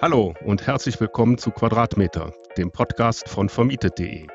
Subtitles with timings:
[0.00, 4.28] Hallo und herzlich willkommen zu Quadratmeter, dem Podcast von vermietet.de.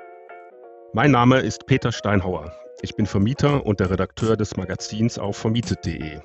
[0.91, 2.51] Mein Name ist Peter Steinhauer.
[2.81, 6.19] Ich bin Vermieter und der Redakteur des Magazins auf vermietet.de.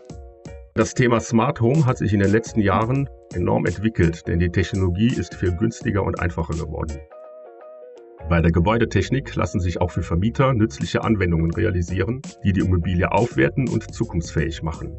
[0.75, 5.15] Das Thema Smart Home hat sich in den letzten Jahren enorm entwickelt, denn die Technologie
[5.15, 6.99] ist viel günstiger und einfacher geworden.
[8.29, 13.69] Bei der Gebäudetechnik lassen sich auch für Vermieter nützliche Anwendungen realisieren, die die Immobilie aufwerten
[13.69, 14.99] und zukunftsfähig machen.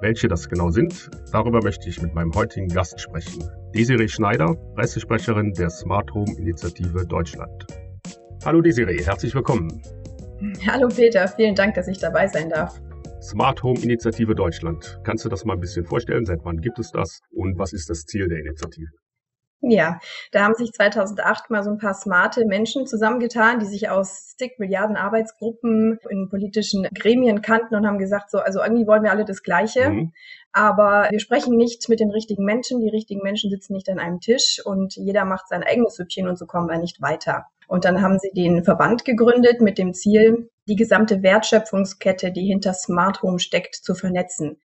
[0.00, 3.50] Welche das genau sind, darüber möchte ich mit meinem heutigen Gast sprechen.
[3.76, 7.66] Desiree Schneider, Pressesprecherin der Smart Home Initiative Deutschland.
[8.42, 9.82] Hallo Desiree, herzlich willkommen.
[10.66, 12.80] Hallo Peter, vielen Dank, dass ich dabei sein darf.
[13.20, 14.98] Smart Home Initiative Deutschland.
[15.04, 16.24] Kannst du das mal ein bisschen vorstellen?
[16.24, 18.88] Seit wann gibt es das und was ist das Ziel der Initiative?
[19.62, 19.98] Ja,
[20.32, 24.58] da haben sich 2008 mal so ein paar smarte Menschen zusammengetan, die sich aus zig
[24.58, 29.24] Milliarden Arbeitsgruppen in politischen Gremien kannten und haben gesagt, so, also irgendwie wollen wir alle
[29.24, 30.12] das Gleiche, mhm.
[30.52, 34.20] aber wir sprechen nicht mit den richtigen Menschen, die richtigen Menschen sitzen nicht an einem
[34.20, 37.46] Tisch und jeder macht sein eigenes Süppchen und so kommen wir nicht weiter.
[37.66, 42.74] Und dann haben sie den Verband gegründet mit dem Ziel, die gesamte Wertschöpfungskette, die hinter
[42.74, 44.60] Smart Home steckt, zu vernetzen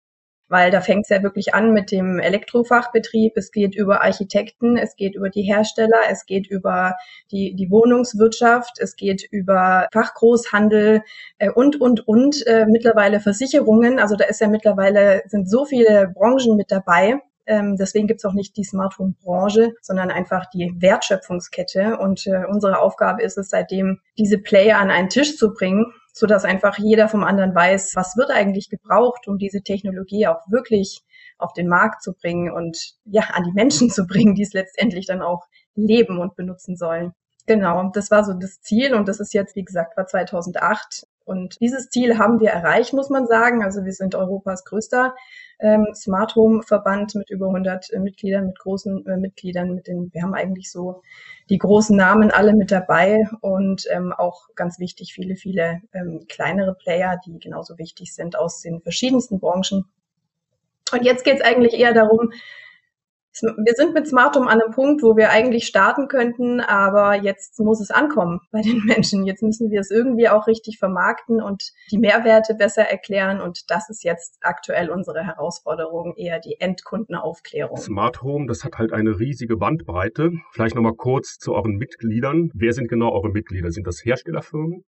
[0.49, 3.33] weil da fängt es ja wirklich an mit dem Elektrofachbetrieb.
[3.37, 6.95] Es geht über Architekten, es geht über die Hersteller, es geht über
[7.31, 11.03] die, die Wohnungswirtschaft, es geht über Fachgroßhandel
[11.37, 13.99] äh, und, und, und äh, mittlerweile Versicherungen.
[13.99, 17.21] Also da ist ja mittlerweile, sind so viele Branchen mit dabei.
[17.49, 21.97] Ähm, deswegen gibt es auch nicht die Smartphone-Branche, sondern einfach die Wertschöpfungskette.
[21.97, 26.27] Und äh, unsere Aufgabe ist es seitdem, diese Player an einen Tisch zu bringen so
[26.27, 31.01] dass einfach jeder vom anderen weiß, was wird eigentlich gebraucht, um diese Technologie auch wirklich
[31.37, 35.05] auf den Markt zu bringen und ja, an die Menschen zu bringen, die es letztendlich
[35.05, 37.13] dann auch leben und benutzen sollen.
[37.47, 41.07] Genau, das war so das Ziel und das ist jetzt, wie gesagt, war 2008.
[41.23, 43.63] Und dieses Ziel haben wir erreicht, muss man sagen.
[43.63, 45.15] Also wir sind Europas größter
[45.59, 50.13] ähm, Smart Home Verband mit über 100 äh, Mitgliedern, mit großen äh, Mitgliedern, mit den,
[50.13, 51.01] wir haben eigentlich so
[51.49, 56.75] die großen Namen alle mit dabei und ähm, auch ganz wichtig viele, viele ähm, kleinere
[56.75, 59.85] Player, die genauso wichtig sind aus den verschiedensten Branchen.
[60.91, 62.31] Und jetzt geht es eigentlich eher darum,
[63.41, 67.81] wir sind mit Smartum an einem Punkt, wo wir eigentlich starten könnten, aber jetzt muss
[67.81, 69.25] es ankommen bei den Menschen.
[69.25, 73.41] Jetzt müssen wir es irgendwie auch richtig vermarkten und die Mehrwerte besser erklären.
[73.41, 77.77] Und das ist jetzt aktuell unsere Herausforderung, eher die Endkundenaufklärung.
[77.77, 80.31] Smart Home, das hat halt eine riesige Bandbreite.
[80.51, 82.51] Vielleicht nochmal kurz zu euren Mitgliedern.
[82.53, 83.71] Wer sind genau eure Mitglieder?
[83.71, 84.83] Sind das Herstellerfirmen?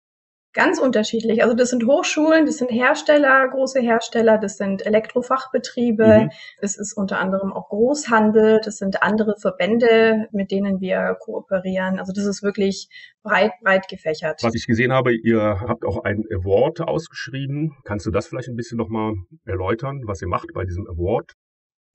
[0.53, 1.43] Ganz unterschiedlich.
[1.43, 6.31] Also das sind Hochschulen, das sind Hersteller, große Hersteller, das sind Elektrofachbetriebe, mhm.
[6.59, 11.99] es ist unter anderem auch Großhandel, das sind andere Verbände, mit denen wir kooperieren.
[11.99, 12.89] Also das ist wirklich
[13.23, 14.43] breit, breit gefächert.
[14.43, 17.77] Was ich gesehen habe, ihr habt auch einen Award ausgeschrieben.
[17.85, 19.13] Kannst du das vielleicht ein bisschen nochmal
[19.45, 21.33] erläutern, was ihr macht bei diesem Award?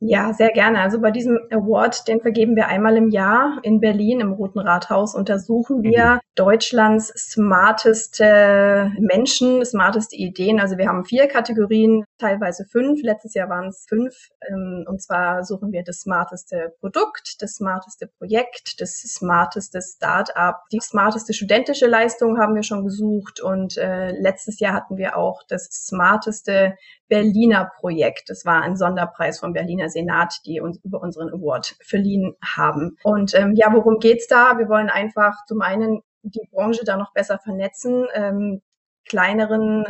[0.01, 0.81] Ja, sehr gerne.
[0.81, 5.15] Also bei diesem Award, den vergeben wir einmal im Jahr in Berlin im Roten Rathaus,
[5.15, 6.21] untersuchen wir mhm.
[6.35, 10.61] Deutschlands smarteste Menschen, smarteste Ideen.
[10.61, 13.03] Also wir haben vier Kategorien, teilweise fünf.
[13.03, 14.29] Letztes Jahr waren es fünf.
[14.49, 20.81] Ähm, und zwar suchen wir das smarteste Produkt, das smarteste Projekt, das smarteste Start-up, die
[20.81, 23.41] smarteste studentische Leistung haben wir schon gesucht.
[23.41, 26.77] Und äh, letztes Jahr hatten wir auch das smarteste
[27.09, 28.31] Berliner Projekt.
[28.31, 32.97] Das war ein Sonderpreis vom Berliner Senat, die uns über unseren Award verliehen haben.
[33.05, 34.59] Und ähm, ja, worum geht's da?
[34.59, 38.63] Wir wollen einfach zum einen die Branche da noch besser vernetzen, ähm,
[39.09, 39.85] kleineren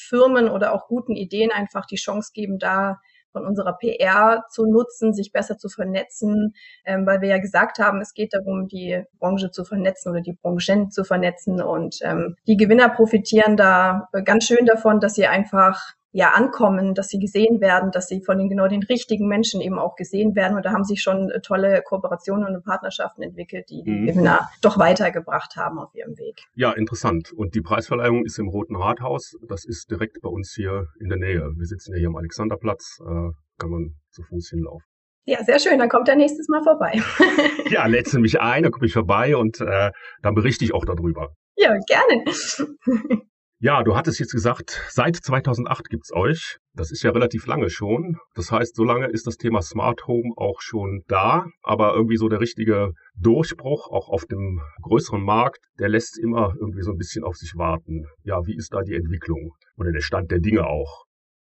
[0.00, 2.98] Firmen oder auch guten Ideen einfach die Chance geben, da
[3.32, 8.00] von unserer PR zu nutzen, sich besser zu vernetzen, ähm, weil wir ja gesagt haben,
[8.00, 11.62] es geht darum, die Branche zu vernetzen oder die Branchen zu vernetzen.
[11.62, 17.08] Und ähm, die Gewinner profitieren da ganz schön davon, dass sie einfach ja ankommen, dass
[17.08, 20.56] sie gesehen werden, dass sie von den genau den richtigen Menschen eben auch gesehen werden.
[20.56, 24.06] Und da haben sich schon äh, tolle Kooperationen und Partnerschaften entwickelt, die die mhm.
[24.06, 26.40] Gewinner doch weitergebracht haben auf ihrem Weg.
[26.54, 27.32] Ja, interessant.
[27.32, 29.36] Und die Preisverleihung ist im Roten Rathaus.
[29.48, 31.52] Das ist direkt bei uns hier in der Nähe.
[31.56, 32.98] Wir sitzen ja hier am Alexanderplatz.
[33.00, 34.86] Äh, kann man zu Fuß hinlaufen.
[35.26, 35.78] Ja, sehr schön.
[35.78, 37.00] Dann kommt er nächstes Mal vorbei.
[37.70, 39.92] ja, lädst mich ein, dann komme ich vorbei und äh,
[40.22, 41.28] dann berichte ich auch darüber.
[41.56, 42.24] Ja, gerne.
[43.62, 46.56] Ja, du hattest jetzt gesagt, seit 2008 gibt's euch.
[46.72, 48.16] Das ist ja relativ lange schon.
[48.34, 51.44] Das heißt, so lange ist das Thema Smart Home auch schon da.
[51.62, 56.80] Aber irgendwie so der richtige Durchbruch auch auf dem größeren Markt, der lässt immer irgendwie
[56.80, 58.06] so ein bisschen auf sich warten.
[58.22, 61.04] Ja, wie ist da die Entwicklung oder der Stand der Dinge auch?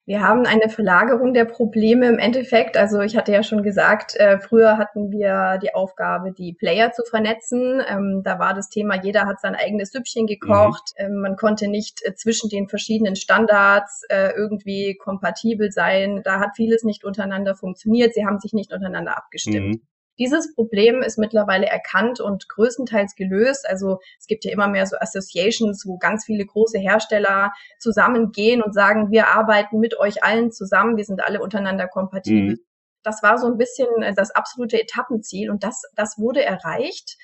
[0.04, 2.76] Wir haben eine Verlagerung der Probleme im Endeffekt.
[2.76, 7.04] Also ich hatte ja schon gesagt, äh, früher hatten wir die Aufgabe, die Player zu
[7.08, 7.80] vernetzen.
[7.88, 10.92] Ähm, da war das Thema, jeder hat sein eigenes Süppchen gekocht.
[10.98, 11.04] Mhm.
[11.04, 16.22] Ähm, man konnte nicht äh, zwischen den verschiedenen Standards äh, irgendwie kompatibel sein.
[16.24, 18.12] Da hat vieles nicht untereinander funktioniert.
[18.12, 19.82] Sie haben sich nicht untereinander abgestimmt.
[19.82, 19.91] Mhm.
[20.18, 23.68] Dieses Problem ist mittlerweile erkannt und größtenteils gelöst.
[23.68, 28.74] Also es gibt ja immer mehr so Associations, wo ganz viele große Hersteller zusammengehen und
[28.74, 32.52] sagen, wir arbeiten mit euch allen zusammen, wir sind alle untereinander kompatibel.
[32.52, 32.58] Mhm.
[33.02, 37.16] Das war so ein bisschen das absolute Etappenziel und das, das wurde erreicht.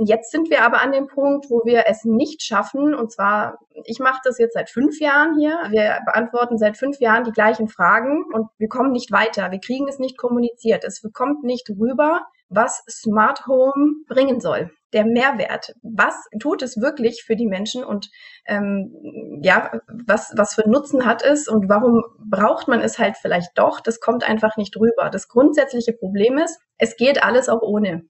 [0.00, 2.94] Jetzt sind wir aber an dem Punkt, wo wir es nicht schaffen.
[2.94, 5.58] Und zwar, ich mache das jetzt seit fünf Jahren hier.
[5.70, 9.50] Wir beantworten seit fünf Jahren die gleichen Fragen und wir kommen nicht weiter.
[9.50, 10.84] Wir kriegen es nicht kommuniziert.
[10.84, 14.70] Es kommt nicht rüber, was Smart Home bringen soll.
[14.92, 15.74] Der Mehrwert.
[15.82, 18.08] Was tut es wirklich für die Menschen und
[18.46, 23.58] ähm, ja, was, was für Nutzen hat es und warum braucht man es halt vielleicht
[23.58, 23.80] doch?
[23.80, 25.10] Das kommt einfach nicht rüber.
[25.10, 28.04] Das grundsätzliche Problem ist, es geht alles auch ohne.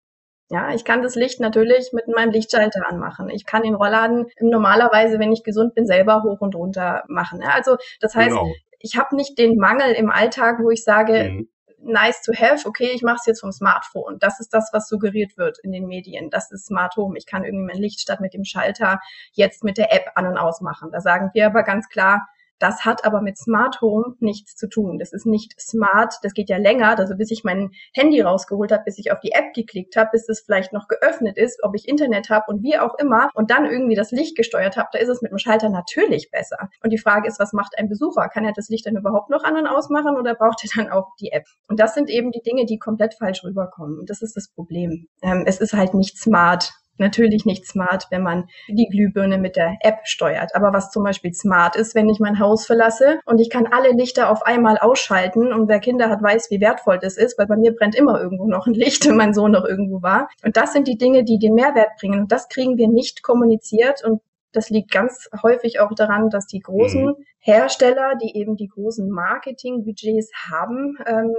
[0.50, 3.28] Ja, ich kann das Licht natürlich mit meinem Lichtschalter anmachen.
[3.28, 7.42] Ich kann den Rollladen normalerweise, wenn ich gesund bin, selber hoch und runter machen.
[7.42, 8.50] Ja, also das heißt, genau.
[8.78, 11.48] ich habe nicht den Mangel im Alltag, wo ich sage, mhm.
[11.80, 14.18] nice to have, okay, ich mache es jetzt vom Smartphone.
[14.20, 16.30] Das ist das, was suggeriert wird in den Medien.
[16.30, 17.18] Das ist Smart Home.
[17.18, 19.00] Ich kann irgendwie mein Licht statt mit dem Schalter
[19.32, 20.90] jetzt mit der App an und ausmachen.
[20.92, 22.26] Da sagen wir aber ganz klar,
[22.58, 24.98] das hat aber mit Smart Home nichts zu tun.
[24.98, 28.84] Das ist nicht smart, das geht ja länger, also bis ich mein Handy rausgeholt habe,
[28.84, 31.88] bis ich auf die App geklickt habe, bis es vielleicht noch geöffnet ist, ob ich
[31.88, 35.08] Internet habe und wie auch immer und dann irgendwie das Licht gesteuert habe, da ist
[35.08, 36.68] es mit dem Schalter natürlich besser.
[36.82, 38.28] Und die Frage ist, was macht ein Besucher?
[38.28, 41.08] Kann er das Licht dann überhaupt noch an und ausmachen oder braucht er dann auch
[41.20, 41.44] die App?
[41.68, 43.98] Und das sind eben die Dinge, die komplett falsch rüberkommen.
[43.98, 45.06] Und das ist das Problem.
[45.22, 49.76] Ähm, es ist halt nicht smart natürlich nicht smart, wenn man die Glühbirne mit der
[49.80, 50.54] App steuert.
[50.54, 53.92] Aber was zum Beispiel smart ist, wenn ich mein Haus verlasse und ich kann alle
[53.92, 57.56] Lichter auf einmal ausschalten und wer Kinder hat, weiß, wie wertvoll das ist, weil bei
[57.56, 60.28] mir brennt immer irgendwo noch ein Licht, wenn mein Sohn noch irgendwo war.
[60.44, 62.20] Und das sind die Dinge, die den Mehrwert bringen.
[62.20, 64.20] Und das kriegen wir nicht kommuniziert und
[64.52, 67.16] das liegt ganz häufig auch daran, dass die großen mhm.
[67.38, 71.34] Hersteller, die eben die großen Marketingbudgets haben, ähm,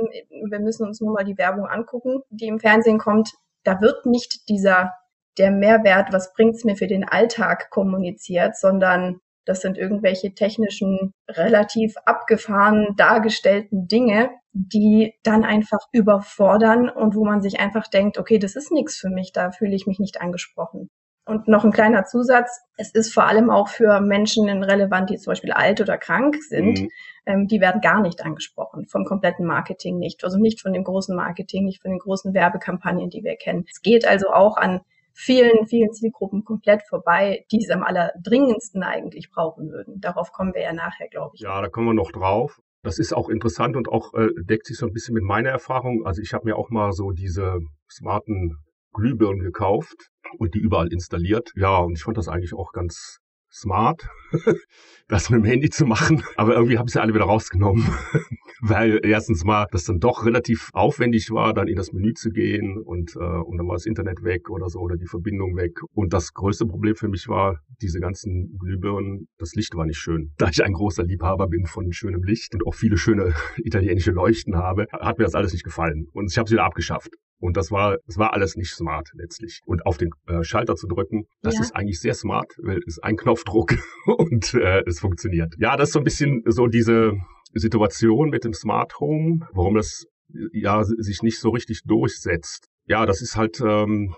[0.50, 3.32] wir müssen uns nur mal die Werbung angucken, die im Fernsehen kommt,
[3.64, 4.94] da wird nicht dieser
[5.38, 11.96] der Mehrwert, was bringt's mir für den Alltag kommuniziert, sondern das sind irgendwelche technischen, relativ
[12.06, 18.56] abgefahren dargestellten Dinge, die dann einfach überfordern und wo man sich einfach denkt, okay, das
[18.56, 20.90] ist nichts für mich, da fühle ich mich nicht angesprochen.
[21.26, 25.32] Und noch ein kleiner Zusatz, es ist vor allem auch für Menschen relevant, die zum
[25.32, 26.80] Beispiel alt oder krank sind.
[26.80, 26.90] Mhm.
[27.28, 30.24] Ähm, die werden gar nicht angesprochen, vom kompletten Marketing nicht.
[30.24, 33.66] Also nicht von dem großen Marketing, nicht von den großen Werbekampagnen, die wir kennen.
[33.70, 34.82] Es geht also auch an
[35.20, 40.00] vielen, vielen Zielgruppen komplett vorbei, die es am allerdringendsten eigentlich brauchen würden.
[40.00, 41.42] Darauf kommen wir ja nachher, glaube ich.
[41.42, 42.62] Ja, da kommen wir noch drauf.
[42.84, 46.06] Das ist auch interessant und auch äh, deckt sich so ein bisschen mit meiner Erfahrung.
[46.06, 47.60] Also ich habe mir auch mal so diese
[47.92, 48.56] smarten
[48.94, 50.08] Glühbirnen gekauft
[50.38, 51.52] und die überall installiert.
[51.56, 53.20] Ja, und ich fand das eigentlich auch ganz
[53.52, 54.08] smart,
[55.08, 56.24] das mit dem Handy zu machen.
[56.36, 57.88] Aber irgendwie habe ich sie alle wieder rausgenommen,
[58.62, 62.78] weil erstens mal das dann doch relativ aufwendig war, dann in das Menü zu gehen
[62.78, 65.80] und, äh, und dann war das Internet weg oder so oder die Verbindung weg.
[65.94, 70.32] Und das größte Problem für mich war, diese ganzen Glühbirnen, das Licht war nicht schön.
[70.38, 74.56] Da ich ein großer Liebhaber bin von schönem Licht und auch viele schöne italienische Leuchten
[74.56, 76.08] habe, hat mir das alles nicht gefallen.
[76.14, 77.12] Und ich habe sie wieder abgeschafft.
[77.42, 79.62] Und das war, das war alles nicht smart letztlich.
[79.66, 81.62] Und auf den äh, Schalter zu drücken, das ja.
[81.62, 83.76] ist eigentlich sehr smart, weil es ist ein Knopfdruck
[84.06, 85.56] und äh, es funktioniert.
[85.58, 87.14] Ja, das ist so ein bisschen so diese
[87.54, 90.06] Situation mit dem Smart Home, warum das
[90.54, 92.68] ja sich nicht so richtig durchsetzt.
[92.86, 94.16] Ja, das ist halt ähm,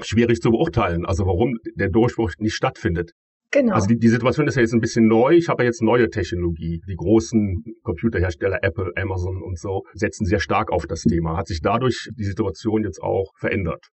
[0.00, 1.06] schwierig zu beurteilen.
[1.06, 3.12] Also warum der Durchbruch nicht stattfindet.
[3.52, 3.74] Genau.
[3.74, 5.32] Also die, die Situation ist ja jetzt ein bisschen neu.
[5.34, 6.80] Ich habe ja jetzt neue Technologie.
[6.88, 11.36] Die großen Computerhersteller Apple, Amazon und so setzen sehr stark auf das Thema.
[11.36, 13.88] Hat sich dadurch die Situation jetzt auch verändert?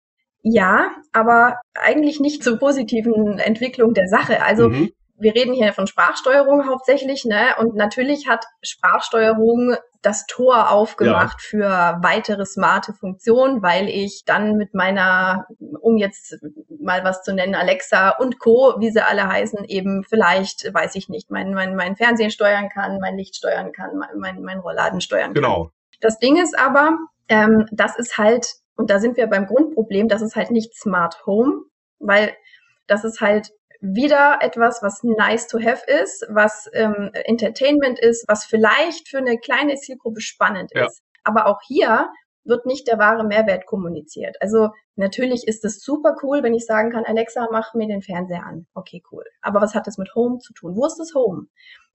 [0.48, 4.44] Ja, aber eigentlich nicht zur positiven Entwicklung der Sache.
[4.44, 7.56] Also mhm wir reden hier von Sprachsteuerung hauptsächlich, ne?
[7.60, 11.48] Und natürlich hat Sprachsteuerung das Tor aufgemacht ja.
[11.50, 15.48] für weitere smarte Funktionen, weil ich dann mit meiner,
[15.82, 16.38] um jetzt
[16.80, 21.10] mal was zu nennen, Alexa und Co., wie sie alle heißen, eben vielleicht, weiß ich
[21.10, 25.02] nicht, mein, mein, mein Fernsehen steuern kann, mein Licht steuern kann, mein, mein, mein Rollladen
[25.02, 25.42] steuern kann.
[25.42, 25.72] Genau.
[26.02, 26.98] Das Ding ist aber,
[27.30, 28.46] ähm, das ist halt,
[28.76, 31.64] und da sind wir beim Grundproblem, das ist halt nicht Smart Home,
[32.00, 32.36] weil
[32.88, 33.52] das ist halt
[33.82, 39.38] wieder etwas, was nice to have ist, was ähm, Entertainment ist, was vielleicht für eine
[39.38, 40.86] kleine Zielgruppe spannend ja.
[40.86, 41.02] ist.
[41.24, 42.10] Aber auch hier
[42.46, 44.38] wird nicht der wahre Mehrwert kommuniziert.
[44.40, 48.46] Also natürlich ist es super cool, wenn ich sagen kann, Alexa, mach mir den Fernseher
[48.46, 48.68] an.
[48.74, 49.24] Okay, cool.
[49.42, 50.76] Aber was hat das mit Home zu tun?
[50.76, 51.48] Wo ist das Home?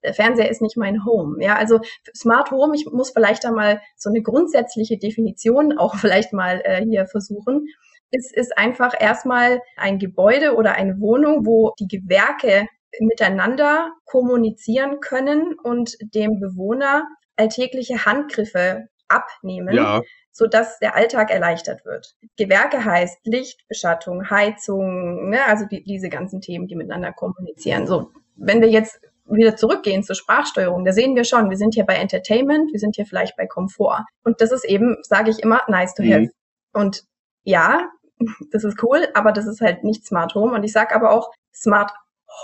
[0.03, 1.43] Der Fernseher ist nicht mein Home.
[1.43, 1.79] Ja, also
[2.15, 6.83] Smart Home, ich muss vielleicht da mal so eine grundsätzliche Definition auch vielleicht mal äh,
[6.83, 7.67] hier versuchen.
[8.11, 12.67] Es ist einfach erstmal ein Gebäude oder eine Wohnung, wo die Gewerke
[12.99, 20.01] miteinander kommunizieren können und dem Bewohner alltägliche Handgriffe abnehmen, ja.
[20.31, 22.15] Sodass der Alltag erleichtert wird.
[22.37, 27.85] Gewerke heißt Licht, Beschattung, Heizung, ne, also die, diese ganzen Themen, die miteinander kommunizieren.
[27.87, 31.85] So, wenn wir jetzt wieder zurückgehen zur Sprachsteuerung, da sehen wir schon, wir sind hier
[31.85, 34.05] bei Entertainment, wir sind hier vielleicht bei Komfort.
[34.23, 36.21] Und das ist eben, sage ich immer, nice to have.
[36.21, 36.31] Mhm.
[36.73, 37.03] Und
[37.43, 37.89] ja,
[38.51, 40.53] das ist cool, aber das ist halt nicht Smart Home.
[40.53, 41.91] Und ich sage aber auch Smart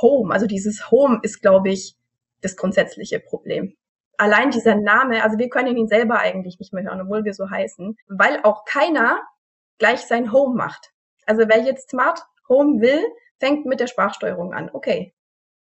[0.02, 0.34] Home.
[0.34, 1.96] Also dieses Home ist, glaube ich,
[2.42, 3.74] das grundsätzliche Problem.
[4.18, 7.50] Allein dieser Name, also wir können ihn selber eigentlich nicht mehr hören, obwohl wir so
[7.50, 9.22] heißen, weil auch keiner
[9.78, 10.92] gleich sein Home macht.
[11.28, 13.04] Also wer jetzt Smart Home will,
[13.40, 14.70] fängt mit der Sprachsteuerung an.
[14.74, 15.14] Okay.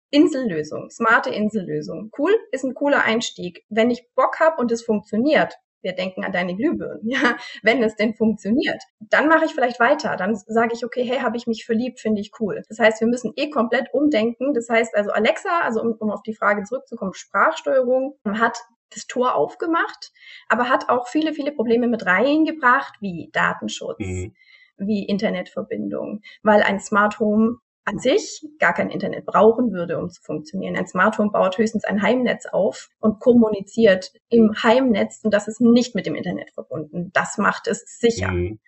[0.09, 2.11] Insellösung, smarte Insellösung.
[2.17, 3.63] Cool, ist ein cooler Einstieg.
[3.69, 7.95] Wenn ich Bock habe und es funktioniert, wir denken an deine Glühbirnen, ja, wenn es
[7.95, 8.81] denn funktioniert.
[8.99, 10.15] Dann mache ich vielleicht weiter.
[10.15, 12.63] Dann sage ich, okay, hey, habe ich mich verliebt, finde ich cool.
[12.67, 14.53] Das heißt, wir müssen eh komplett umdenken.
[14.53, 18.57] Das heißt also, Alexa, also um, um auf die Frage zurückzukommen, Sprachsteuerung hat
[18.93, 20.11] das Tor aufgemacht,
[20.49, 24.35] aber hat auch viele, viele Probleme mit reingebracht, wie Datenschutz, mhm.
[24.77, 30.21] wie Internetverbindung, weil ein Smart Home an sich gar kein Internet brauchen würde, um zu
[30.21, 30.75] funktionieren.
[30.75, 35.61] Ein Smart Home baut höchstens ein Heimnetz auf und kommuniziert im Heimnetz und das ist
[35.61, 37.11] nicht mit dem Internet verbunden.
[37.13, 38.59] Das macht es sicher mhm.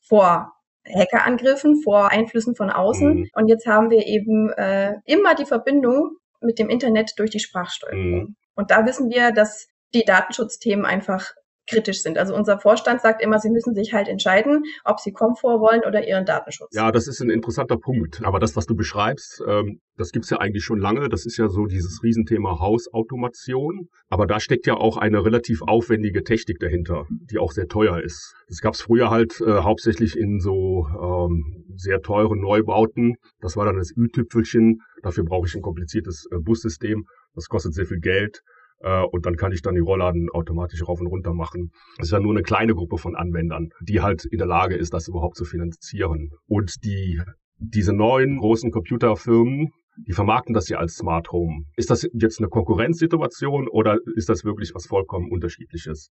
[0.00, 0.52] vor
[0.86, 3.14] Hackerangriffen, vor Einflüssen von außen.
[3.14, 3.30] Mhm.
[3.34, 8.10] Und jetzt haben wir eben äh, immer die Verbindung mit dem Internet durch die Sprachsteuerung.
[8.10, 8.36] Mhm.
[8.54, 11.32] Und da wissen wir, dass die Datenschutzthemen einfach
[11.70, 12.18] kritisch sind.
[12.18, 16.06] Also unser Vorstand sagt immer, sie müssen sich halt entscheiden, ob sie Komfort wollen oder
[16.06, 16.74] ihren Datenschutz.
[16.74, 18.20] Ja, das ist ein interessanter Punkt.
[18.24, 21.08] Aber das, was du beschreibst, ähm, das gibt's ja eigentlich schon lange.
[21.08, 23.88] Das ist ja so dieses Riesenthema Hausautomation.
[24.08, 28.34] Aber da steckt ja auch eine relativ aufwendige Technik dahinter, die auch sehr teuer ist.
[28.48, 33.16] Das gab's früher halt äh, hauptsächlich in so ähm, sehr teuren Neubauten.
[33.40, 34.80] Das war dann das Ü-Tüpfelchen.
[35.02, 37.06] Dafür brauche ich ein kompliziertes äh, Bussystem.
[37.34, 38.42] Das kostet sehr viel Geld
[38.80, 41.72] äh, und dann kann ich dann die Rollladen automatisch rauf und runter machen.
[41.98, 44.92] Das ist ja nur eine kleine Gruppe von Anwendern, die halt in der Lage ist,
[44.92, 46.30] das überhaupt zu finanzieren.
[46.46, 47.20] Und die,
[47.58, 51.64] diese neuen großen Computerfirmen, die vermarkten das ja als Smart Home.
[51.76, 56.10] Ist das jetzt eine Konkurrenzsituation oder ist das wirklich was vollkommen unterschiedliches?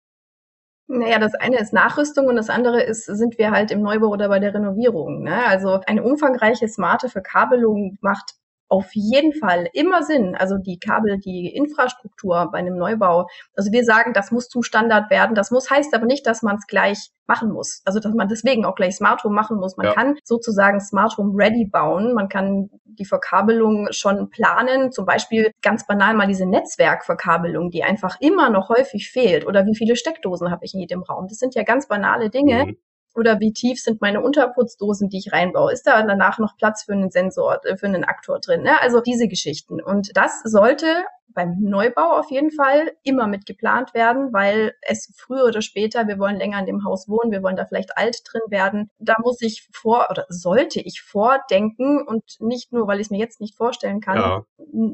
[0.87, 4.29] Naja, das eine ist Nachrüstung und das andere ist, sind wir halt im Neubau oder
[4.29, 5.23] bei der Renovierung.
[5.23, 5.45] Ne?
[5.45, 8.35] Also eine umfangreiche smarte Verkabelung macht
[8.67, 10.35] auf jeden Fall immer Sinn.
[10.35, 13.27] Also die Kabel, die Infrastruktur bei einem Neubau.
[13.55, 15.35] Also wir sagen, das muss zum Standard werden.
[15.35, 17.81] Das muss heißt aber nicht, dass man es gleich machen muss.
[17.85, 19.77] Also dass man deswegen auch gleich Smart Home machen muss.
[19.77, 19.93] Man ja.
[19.93, 22.13] kann sozusagen Smart Home ready bauen.
[22.13, 24.91] Man kann die Verkabelung schon planen.
[24.91, 29.45] Zum Beispiel ganz banal mal diese Netzwerkverkabelung, die einfach immer noch häufig fehlt.
[29.45, 31.27] Oder wie viele Steckdosen habe ich in jedem Raum?
[31.27, 32.65] Das sind ja ganz banale Dinge.
[32.65, 32.77] Mhm
[33.15, 35.71] oder wie tief sind meine Unterputzdosen, die ich reinbaue?
[35.71, 38.63] Ist da danach noch Platz für einen Sensor, äh, für einen Aktor drin?
[38.63, 38.81] Ne?
[38.81, 39.81] Also diese Geschichten.
[39.81, 40.87] Und das sollte
[41.35, 46.17] beim Neubau auf jeden Fall immer mit geplant werden, weil es früher oder später, wir
[46.17, 48.89] wollen länger in dem Haus wohnen, wir wollen da vielleicht alt drin werden.
[48.97, 53.19] Da muss ich vor oder sollte ich vordenken und nicht nur, weil ich es mir
[53.19, 54.45] jetzt nicht vorstellen kann, ja.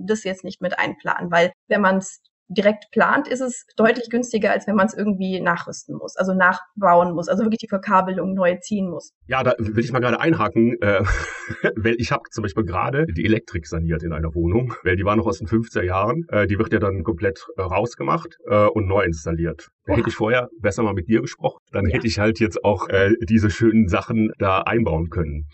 [0.06, 4.52] das jetzt nicht mit einplanen, weil wenn man es direkt plant, ist es deutlich günstiger,
[4.52, 8.58] als wenn man es irgendwie nachrüsten muss, also nachbauen muss, also wirklich die Verkabelung neu
[8.62, 9.14] ziehen muss.
[9.28, 11.04] Ja, da will ich mal gerade einhaken, äh,
[11.76, 15.16] weil ich habe zum Beispiel gerade die Elektrik saniert in einer Wohnung, weil die war
[15.16, 16.26] noch aus den 50er Jahren.
[16.30, 19.70] Äh, die wird ja dann komplett äh, rausgemacht äh, und neu installiert.
[19.86, 21.96] Da hätte ich vorher besser mal mit dir gesprochen, dann ja.
[21.96, 25.48] hätte ich halt jetzt auch äh, diese schönen Sachen da einbauen können.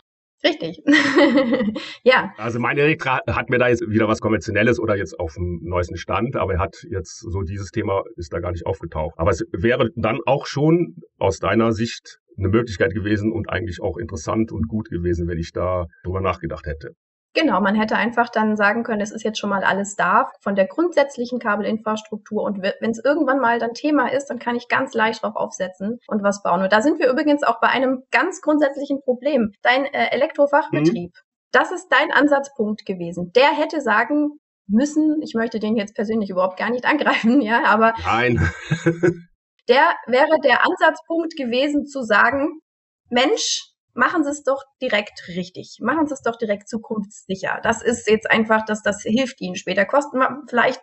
[0.43, 0.83] Richtig.
[2.03, 2.31] ja.
[2.37, 5.97] Also mein Elektra hat mir da jetzt wieder was Konventionelles oder jetzt auf dem neuesten
[5.97, 9.15] Stand, aber er hat jetzt so dieses Thema ist da gar nicht aufgetaucht.
[9.17, 13.97] Aber es wäre dann auch schon aus deiner Sicht eine Möglichkeit gewesen und eigentlich auch
[13.97, 16.91] interessant und gut gewesen, wenn ich da drüber nachgedacht hätte.
[17.33, 20.55] Genau, man hätte einfach dann sagen können, es ist jetzt schon mal alles da von
[20.55, 24.93] der grundsätzlichen Kabelinfrastruktur und wenn es irgendwann mal dann Thema ist, dann kann ich ganz
[24.93, 26.63] leicht drauf aufsetzen und was bauen.
[26.63, 29.51] Und da sind wir übrigens auch bei einem ganz grundsätzlichen Problem.
[29.61, 31.21] Dein äh, Elektrofachbetrieb, mhm.
[31.51, 33.31] das ist dein Ansatzpunkt gewesen.
[33.33, 37.93] Der hätte sagen müssen, ich möchte den jetzt persönlich überhaupt gar nicht angreifen, ja, aber
[38.03, 38.39] Nein.
[39.67, 42.61] der wäre der Ansatzpunkt gewesen zu sagen,
[43.09, 45.79] Mensch, machen Sie es doch direkt richtig.
[45.81, 47.59] Machen Sie es doch direkt zukunftssicher.
[47.63, 49.85] Das ist jetzt einfach, dass das hilft Ihnen später.
[49.85, 50.81] Kosten vielleicht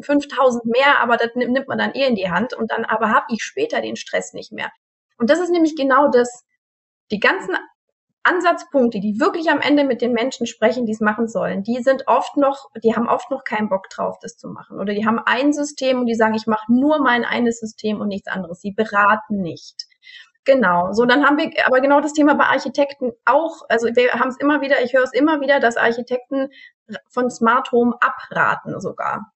[0.00, 3.26] 5000 mehr, aber das nimmt man dann eh in die Hand und dann aber habe
[3.30, 4.70] ich später den Stress nicht mehr.
[5.18, 6.44] Und das ist nämlich genau das,
[7.10, 7.56] die ganzen
[8.24, 12.08] Ansatzpunkte, die wirklich am Ende mit den Menschen sprechen, die es machen sollen, die sind
[12.08, 14.78] oft noch, die haben oft noch keinen Bock drauf, das zu machen.
[14.78, 18.08] Oder die haben ein System und die sagen, ich mache nur mein eines System und
[18.08, 18.60] nichts anderes.
[18.60, 19.87] Sie beraten nicht.
[20.48, 23.66] Genau, so dann haben wir aber genau das Thema bei Architekten auch.
[23.68, 26.48] Also wir haben es immer wieder, ich höre es immer wieder, dass Architekten
[27.10, 29.30] von Smart Home abraten sogar.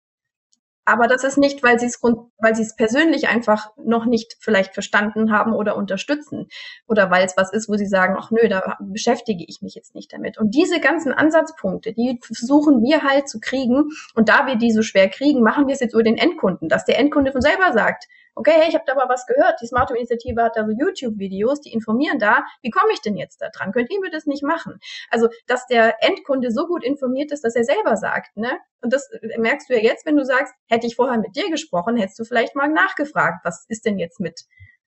[0.85, 4.73] Aber das ist nicht, weil sie es weil sie es persönlich einfach noch nicht vielleicht
[4.73, 6.47] verstanden haben oder unterstützen
[6.87, 9.93] oder weil es was ist, wo sie sagen, ach nö, da beschäftige ich mich jetzt
[9.93, 10.37] nicht damit.
[10.37, 13.89] Und diese ganzen Ansatzpunkte, die versuchen wir halt zu kriegen.
[14.15, 16.85] Und da wir die so schwer kriegen, machen wir es jetzt über den Endkunden, dass
[16.85, 19.89] der Endkunde von selber sagt, okay, hey, ich habe da mal was gehört, die Smart
[19.89, 23.49] Home Initiative hat da so YouTube-Videos, die informieren da, wie komme ich denn jetzt da
[23.49, 23.71] dran?
[23.71, 24.79] Könnt ihr mir das nicht machen?
[25.09, 28.59] Also, dass der Endkunde so gut informiert ist, dass er selber sagt, ne?
[28.81, 31.97] Und das merkst du ja jetzt, wenn du sagst, hätte ich vorher mit dir gesprochen,
[31.97, 34.41] hättest du vielleicht mal nachgefragt, was ist denn jetzt mit,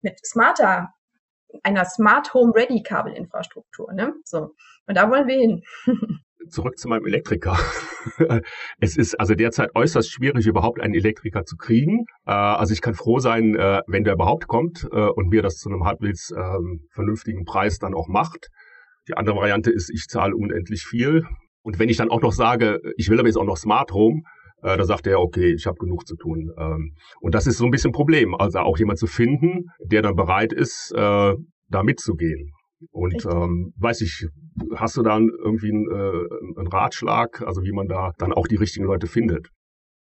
[0.01, 0.95] mit smarter,
[1.63, 4.15] einer Smart Home Ready Kabelinfrastruktur, ne?
[4.25, 4.55] So.
[4.87, 5.63] Und da wollen wir hin.
[6.49, 7.59] zurück zu meinem Elektriker.
[8.81, 12.05] es ist also derzeit äußerst schwierig, überhaupt einen Elektriker zu kriegen.
[12.27, 15.57] Äh, also ich kann froh sein, äh, wenn der überhaupt kommt äh, und mir das
[15.57, 18.49] zu einem halbwegs ähm, vernünftigen Preis dann auch macht.
[19.09, 21.25] Die andere Variante ist, ich zahle unendlich viel.
[21.63, 24.23] Und wenn ich dann auch noch sage, ich will aber jetzt auch noch Smart Home,
[24.63, 26.51] da sagt er, okay, ich habe genug zu tun.
[26.57, 28.35] Ähm, und das ist so ein bisschen ein Problem.
[28.35, 32.51] Also auch jemand zu finden, der dann bereit ist, da mitzugehen.
[32.91, 34.27] Und ähm, weiß ich,
[34.77, 38.57] hast du da irgendwie einen, äh, einen Ratschlag, also wie man da dann auch die
[38.57, 39.49] richtigen Leute findet?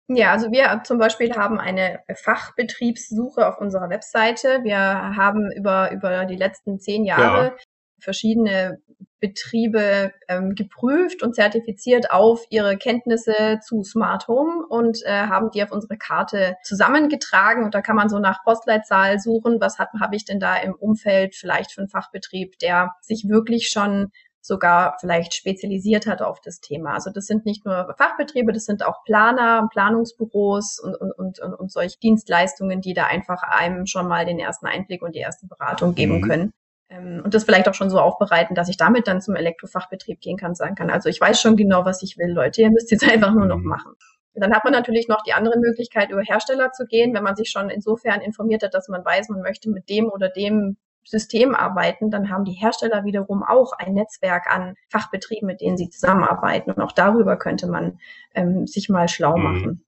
[0.08, 4.60] Ja, also wir zum Beispiel haben eine Fachbetriebssuche auf unserer Webseite.
[4.62, 7.56] Wir haben über, über die letzten zehn Jahre ja
[8.02, 8.78] verschiedene
[9.20, 15.62] Betriebe ähm, geprüft und zertifiziert auf ihre Kenntnisse zu Smart Home und äh, haben die
[15.62, 17.64] auf unsere Karte zusammengetragen.
[17.64, 20.74] Und da kann man so nach Postleitzahl suchen, was habe hab ich denn da im
[20.74, 26.60] Umfeld vielleicht für einen Fachbetrieb, der sich wirklich schon sogar vielleicht spezialisiert hat auf das
[26.60, 26.94] Thema.
[26.94, 31.70] Also das sind nicht nur Fachbetriebe, das sind auch Planer, Planungsbüros und, und, und, und
[31.70, 35.94] solche Dienstleistungen, die da einfach einem schon mal den ersten Einblick und die erste Beratung
[35.94, 36.28] geben mhm.
[36.28, 36.52] können.
[36.92, 40.36] Ähm, und das vielleicht auch schon so aufbereiten, dass ich damit dann zum Elektrofachbetrieb gehen
[40.36, 43.04] kann, sagen kann, also ich weiß schon genau, was ich will, Leute, ihr müsst jetzt
[43.10, 43.68] einfach nur noch mhm.
[43.68, 43.92] machen.
[44.34, 47.36] Und dann hat man natürlich noch die andere Möglichkeit, über Hersteller zu gehen, wenn man
[47.36, 51.54] sich schon insofern informiert hat, dass man weiß, man möchte mit dem oder dem System
[51.54, 56.70] arbeiten, dann haben die Hersteller wiederum auch ein Netzwerk an Fachbetrieben, mit denen sie zusammenarbeiten.
[56.70, 57.98] Und auch darüber könnte man
[58.34, 59.42] ähm, sich mal schlau mhm.
[59.42, 59.84] machen, mhm.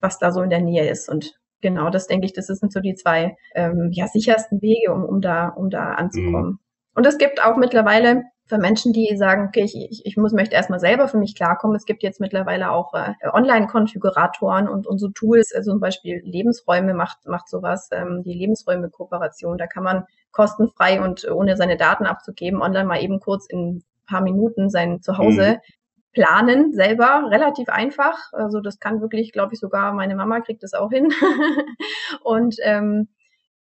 [0.00, 2.80] was da so in der Nähe ist und genau, das denke ich, das sind so
[2.80, 6.50] die zwei ähm, ja, sichersten Wege, um, um da, um da anzukommen.
[6.50, 6.58] Mhm.
[6.94, 10.56] Und es gibt auch mittlerweile für Menschen, die sagen, okay, ich, ich, ich muss möchte
[10.56, 11.76] erstmal selber für mich klarkommen.
[11.76, 16.92] Es gibt jetzt mittlerweile auch äh, Online-Konfiguratoren und, und so Tools, also zum Beispiel Lebensräume
[16.92, 19.56] macht, macht sowas, ähm, die Lebensräume-Kooperation.
[19.56, 24.20] Da kann man kostenfrei und ohne seine Daten abzugeben, online mal eben kurz in paar
[24.20, 25.79] Minuten sein Zuhause mhm
[26.12, 28.32] planen selber relativ einfach.
[28.32, 31.12] Also das kann wirklich, glaube ich, sogar meine Mama kriegt das auch hin.
[32.24, 33.08] und ähm,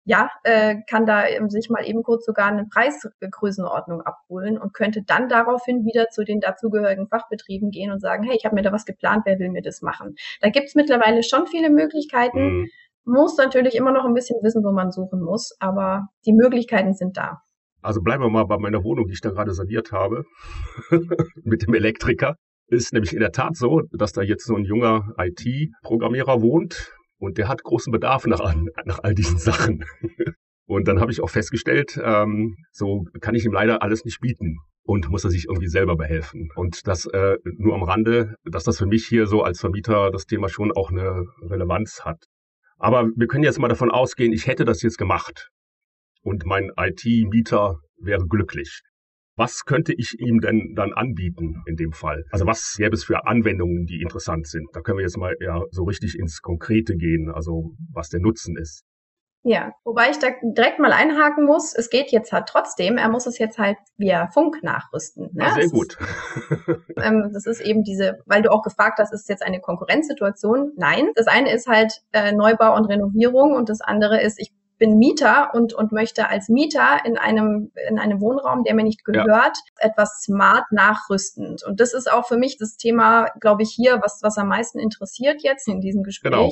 [0.09, 5.28] ja, äh, kann da sich mal eben kurz sogar eine Preisgrößenordnung abholen und könnte dann
[5.28, 8.85] daraufhin wieder zu den dazugehörigen Fachbetrieben gehen und sagen, hey, ich habe mir da was
[8.85, 10.14] geplant, wer will mir das machen?
[10.40, 12.61] Da gibt's mittlerweile schon viele Möglichkeiten.
[12.61, 12.68] Mhm.
[13.04, 17.16] Muss natürlich immer noch ein bisschen wissen, wo man suchen muss, aber die Möglichkeiten sind
[17.16, 17.42] da.
[17.83, 20.25] Also bleiben wir mal bei meiner Wohnung, die ich da gerade saniert habe,
[21.45, 22.37] mit dem Elektriker.
[22.69, 27.39] Ist nämlich in der Tat so, dass da jetzt so ein junger IT-Programmierer wohnt und
[27.39, 29.85] der hat großen Bedarf nach, nach all diesen Sachen.
[30.69, 34.59] Und dann habe ich auch festgestellt, ähm, so kann ich ihm leider alles nicht bieten
[34.83, 36.49] und muss er sich irgendwie selber behelfen.
[36.57, 40.27] Und das äh, nur am Rande, dass das für mich hier so als Vermieter das
[40.27, 42.25] Thema schon auch eine Relevanz hat.
[42.79, 45.51] Aber wir können jetzt mal davon ausgehen, ich hätte das jetzt gemacht
[46.27, 48.83] und mein IT-Mieter wäre glücklich.
[49.37, 52.25] Was könnte ich ihm denn dann anbieten in dem Fall?
[52.33, 54.67] Also was gäbe es für Anwendungen, die interessant sind?
[54.73, 58.57] Da können wir jetzt mal ja so richtig ins Konkrete gehen, also was der Nutzen
[58.57, 58.83] ist.
[59.45, 63.27] Ja, wobei ich da direkt mal einhaken muss, es geht jetzt halt trotzdem, er muss
[63.27, 65.31] es jetzt halt via Funk nachrüsten.
[65.35, 65.45] Ne?
[65.45, 65.97] Ah, sehr das gut.
[66.01, 69.61] Ist, ähm, das ist eben diese, weil du auch gefragt hast, ist es jetzt eine
[69.61, 70.73] Konkurrenzsituation?
[70.77, 71.11] Nein.
[71.15, 75.55] Das eine ist halt äh, Neubau und Renovierung und das andere ist, ich bin Mieter
[75.55, 79.53] und, und möchte als Mieter in einem, in einem Wohnraum, der mir nicht gehört, ja.
[79.79, 81.62] etwas smart nachrüstend.
[81.65, 84.79] Und das ist auch für mich das Thema, glaube ich, hier, was, was am meisten
[84.79, 86.31] interessiert jetzt in diesem Gespräch.
[86.33, 86.51] Genau.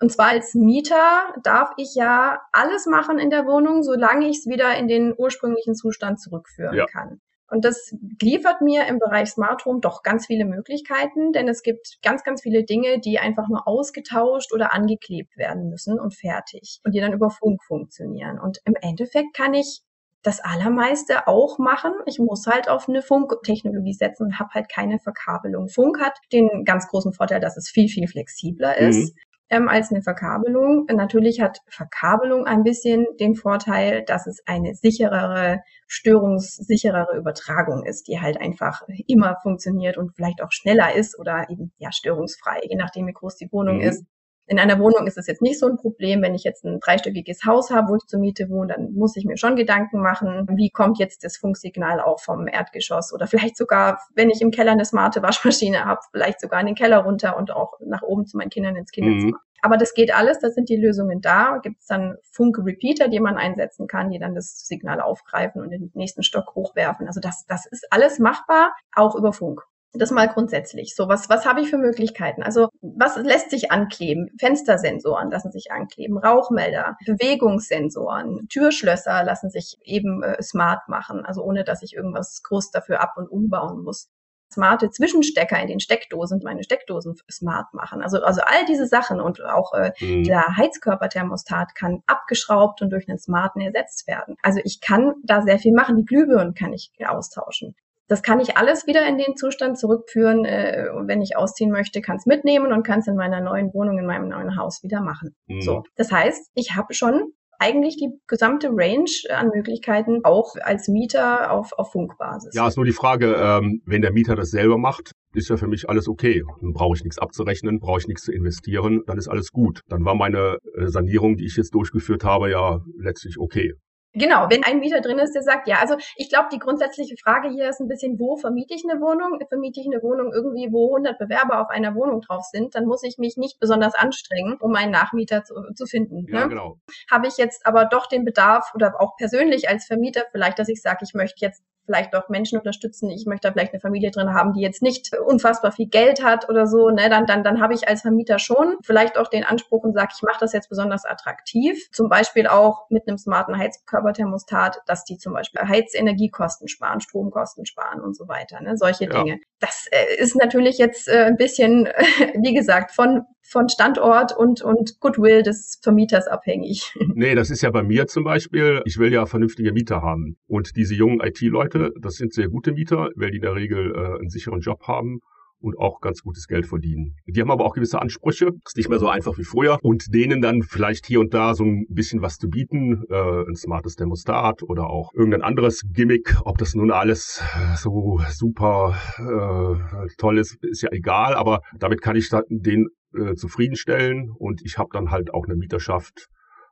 [0.00, 4.46] Und zwar als Mieter darf ich ja alles machen in der Wohnung, solange ich es
[4.46, 6.86] wieder in den ursprünglichen Zustand zurückführen ja.
[6.86, 7.20] kann.
[7.50, 11.98] Und das liefert mir im Bereich Smart Home doch ganz viele Möglichkeiten, denn es gibt
[12.02, 16.94] ganz, ganz viele Dinge, die einfach nur ausgetauscht oder angeklebt werden müssen und fertig und
[16.94, 18.38] die dann über Funk funktionieren.
[18.38, 19.80] Und im Endeffekt kann ich
[20.22, 21.92] das Allermeiste auch machen.
[22.04, 25.68] Ich muss halt auf eine Funktechnologie setzen und habe halt keine Verkabelung.
[25.68, 29.14] Funk hat den ganz großen Vorteil, dass es viel, viel flexibler ist.
[29.14, 30.86] Mhm ähm, als eine Verkabelung.
[30.92, 38.20] Natürlich hat Verkabelung ein bisschen den Vorteil, dass es eine sicherere, störungssicherere Übertragung ist, die
[38.20, 43.06] halt einfach immer funktioniert und vielleicht auch schneller ist oder eben ja störungsfrei, je nachdem
[43.06, 43.82] wie groß die Wohnung mhm.
[43.82, 44.04] ist.
[44.48, 46.22] In einer Wohnung ist es jetzt nicht so ein Problem.
[46.22, 49.24] Wenn ich jetzt ein dreistöckiges Haus habe, wo ich zur Miete wohne, dann muss ich
[49.24, 54.00] mir schon Gedanken machen, wie kommt jetzt das Funksignal auch vom Erdgeschoss oder vielleicht sogar,
[54.14, 57.50] wenn ich im Keller eine smarte Waschmaschine habe, vielleicht sogar in den Keller runter und
[57.50, 59.38] auch nach oben zu meinen Kindern ins Kinderzimmer.
[59.38, 59.48] Mhm.
[59.60, 61.58] Aber das geht alles, da sind die Lösungen da.
[61.62, 65.80] Gibt es dann Funk-Repeater, die man einsetzen kann, die dann das Signal aufgreifen und in
[65.82, 67.06] den nächsten Stock hochwerfen.
[67.06, 69.62] Also das, das ist alles machbar, auch über Funk.
[69.94, 70.94] Das mal grundsätzlich.
[70.94, 72.42] So, was, was habe ich für Möglichkeiten?
[72.42, 74.30] Also, was lässt sich ankleben?
[74.38, 81.64] Fenstersensoren lassen sich ankleben, Rauchmelder, Bewegungssensoren, Türschlösser lassen sich eben äh, smart machen, also ohne
[81.64, 84.08] dass ich irgendwas groß dafür ab- und umbauen muss
[84.52, 88.02] smarte Zwischenstecker in den Steckdosen, meine Steckdosen smart machen.
[88.02, 90.24] Also, also all diese Sachen und auch äh, mhm.
[90.24, 94.36] der Heizkörperthermostat kann abgeschraubt und durch einen smarten ersetzt werden.
[94.42, 95.96] Also ich kann da sehr viel machen.
[95.96, 97.74] Die Glühbirnen kann ich austauschen.
[98.08, 100.44] Das kann ich alles wieder in den Zustand zurückführen.
[100.44, 103.98] Äh, wenn ich ausziehen möchte, kann es mitnehmen und kann es in meiner neuen Wohnung,
[103.98, 105.34] in meinem neuen Haus wieder machen.
[105.46, 105.60] Mhm.
[105.60, 111.50] So, das heißt, ich habe schon eigentlich die gesamte Range an Möglichkeiten auch als Mieter
[111.50, 112.54] auf, auf Funkbasis.
[112.54, 115.66] Ja, ist nur die Frage, ähm, wenn der Mieter das selber macht, ist ja für
[115.66, 116.42] mich alles okay.
[116.60, 119.80] Dann brauche ich nichts abzurechnen, brauche ich nichts zu investieren, dann ist alles gut.
[119.88, 123.74] Dann war meine äh, Sanierung, die ich jetzt durchgeführt habe, ja letztlich okay.
[124.14, 127.50] Genau, wenn ein Mieter drin ist, der sagt, ja, also ich glaube, die grundsätzliche Frage
[127.50, 129.38] hier ist ein bisschen, wo vermiete ich eine Wohnung?
[129.48, 133.02] Vermiete ich eine Wohnung irgendwie, wo 100 Bewerber auf einer Wohnung drauf sind, dann muss
[133.02, 136.26] ich mich nicht besonders anstrengen, um einen Nachmieter zu, zu finden.
[136.32, 136.48] Ja, ne?
[136.48, 136.78] genau.
[137.10, 140.80] Habe ich jetzt aber doch den Bedarf oder auch persönlich als Vermieter vielleicht, dass ich
[140.80, 143.08] sage, ich möchte jetzt vielleicht auch Menschen unterstützen.
[143.08, 146.50] Ich möchte da vielleicht eine Familie drin haben, die jetzt nicht unfassbar viel Geld hat
[146.50, 146.90] oder so.
[146.90, 147.08] Ne?
[147.08, 150.22] Dann, dann, dann habe ich als Vermieter schon vielleicht auch den Anspruch und sage, ich
[150.22, 151.90] mache das jetzt besonders attraktiv.
[151.90, 158.02] Zum Beispiel auch mit einem smarten Heizkörperthermostat, dass die zum Beispiel Heizenergiekosten sparen, Stromkosten sparen
[158.02, 158.60] und so weiter.
[158.60, 158.76] Ne?
[158.76, 159.10] Solche ja.
[159.10, 159.40] Dinge.
[159.58, 161.86] Das äh, ist natürlich jetzt äh, ein bisschen,
[162.34, 166.94] wie gesagt, von von Standort und, und Goodwill des Vermieters abhängig.
[167.14, 168.80] Nee, das ist ja bei mir zum Beispiel.
[168.84, 170.36] Ich will ja vernünftige Mieter haben.
[170.46, 174.18] Und diese jungen IT-Leute, das sind sehr gute Mieter, weil die in der Regel äh,
[174.20, 175.20] einen sicheren Job haben
[175.60, 177.16] und auch ganz gutes Geld verdienen.
[177.26, 180.40] Die haben aber auch gewisse Ansprüche, ist nicht mehr so einfach wie früher und denen
[180.40, 184.62] dann vielleicht hier und da so ein bisschen was zu bieten, äh, ein smartes Thermostat
[184.62, 187.42] oder auch irgendein anderes Gimmick, ob das nun alles
[187.76, 194.30] so super äh, toll ist, ist ja egal, aber damit kann ich den äh, zufriedenstellen
[194.30, 196.28] und ich habe dann halt auch eine Mieterschaft,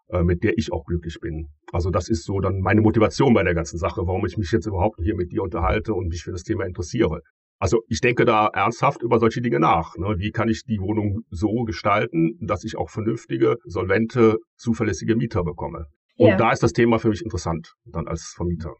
[0.08, 1.48] äh, mit der ich auch glücklich bin.
[1.72, 4.66] Also das ist so dann meine Motivation bei der ganzen Sache, warum ich mich jetzt
[4.66, 7.22] überhaupt hier mit dir unterhalte und mich für das Thema interessiere.
[7.58, 9.96] Also ich denke da ernsthaft über solche Dinge nach.
[9.96, 10.16] Ne?
[10.18, 15.86] Wie kann ich die Wohnung so gestalten, dass ich auch vernünftige, solvente, zuverlässige Mieter bekomme?
[16.16, 16.36] Und ja.
[16.36, 18.74] da ist das Thema für mich interessant, dann als Vermieter.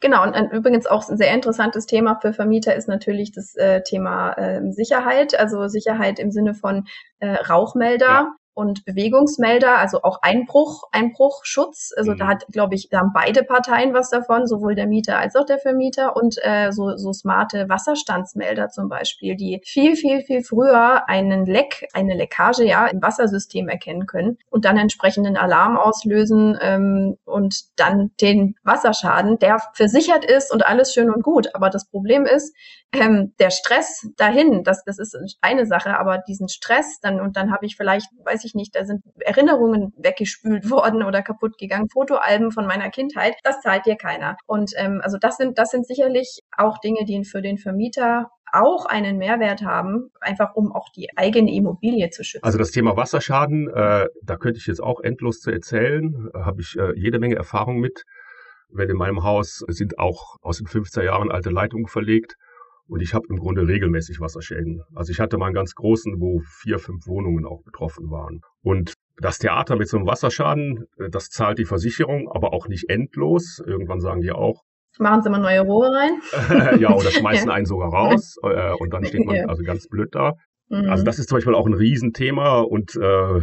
[0.00, 3.82] Genau, und ein, übrigens auch ein sehr interessantes Thema für Vermieter ist natürlich das äh,
[3.82, 6.86] Thema äh, Sicherheit, also Sicherheit im Sinne von
[7.20, 8.06] äh, Rauchmelder.
[8.06, 11.94] Ja und Bewegungsmelder, also auch Einbruch, Einbruchschutz.
[11.96, 12.18] Also mhm.
[12.18, 15.46] da hat, glaube ich, da haben beide Parteien was davon, sowohl der Mieter als auch
[15.46, 21.08] der Vermieter und äh, so, so smarte Wasserstandsmelder zum Beispiel, die viel, viel, viel früher
[21.08, 27.16] einen Leck, eine Leckage ja im Wassersystem erkennen können und dann entsprechenden Alarm auslösen ähm,
[27.24, 31.54] und dann den Wasserschaden, der versichert ist und alles schön und gut.
[31.54, 32.54] Aber das Problem ist,
[32.92, 37.52] ähm, der Stress dahin, das, das ist eine Sache, aber diesen Stress dann und dann
[37.52, 42.50] habe ich vielleicht, weiß ich nicht, da sind Erinnerungen weggespült worden oder kaputt gegangen, Fotoalben
[42.50, 44.36] von meiner Kindheit, das zahlt dir keiner.
[44.46, 48.86] Und ähm, also das sind, das sind sicherlich auch Dinge, die für den Vermieter auch
[48.86, 52.44] einen Mehrwert haben, einfach um auch die eigene Immobilie zu schützen.
[52.44, 56.76] Also das Thema Wasserschaden, äh, da könnte ich jetzt auch endlos zu erzählen, habe ich
[56.76, 58.04] äh, jede Menge Erfahrung mit.
[58.72, 62.36] Weil in meinem Haus sind auch aus den 15 Jahren alte Leitungen verlegt.
[62.90, 64.82] Und ich habe im Grunde regelmäßig Wasserschäden.
[64.94, 68.40] Also ich hatte mal einen ganz großen, wo vier, fünf Wohnungen auch betroffen waren.
[68.62, 72.90] Und das Theater mit so einem Wasserschaden, äh, das zahlt die Versicherung, aber auch nicht
[72.90, 73.62] endlos.
[73.64, 74.62] Irgendwann sagen die auch,
[74.98, 76.80] Machen Sie mal neue Rohre rein.
[76.80, 79.46] ja, oder schmeißen einen sogar raus äh, und dann steht man ja.
[79.46, 80.34] also ganz blöd da.
[80.68, 80.90] Mhm.
[80.90, 83.40] Also das ist zum Beispiel auch ein Riesenthema und äh,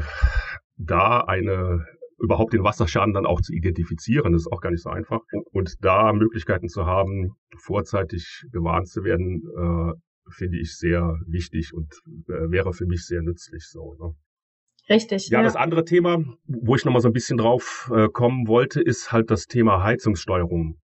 [0.75, 1.85] da eine
[2.19, 4.33] überhaupt den Wasserschaden dann auch zu identifizieren.
[4.33, 5.21] Das ist auch gar nicht so einfach.
[5.51, 9.93] Und da Möglichkeiten zu haben, vorzeitig gewarnt zu werden, äh,
[10.29, 11.93] finde ich sehr wichtig und
[12.27, 13.95] äh, wäre für mich sehr nützlich so.
[13.99, 14.15] Ne?
[14.89, 15.29] Richtig.
[15.29, 18.81] Ja, ja, das andere Thema, wo ich nochmal so ein bisschen drauf äh, kommen wollte,
[18.81, 20.79] ist halt das Thema Heizungssteuerung.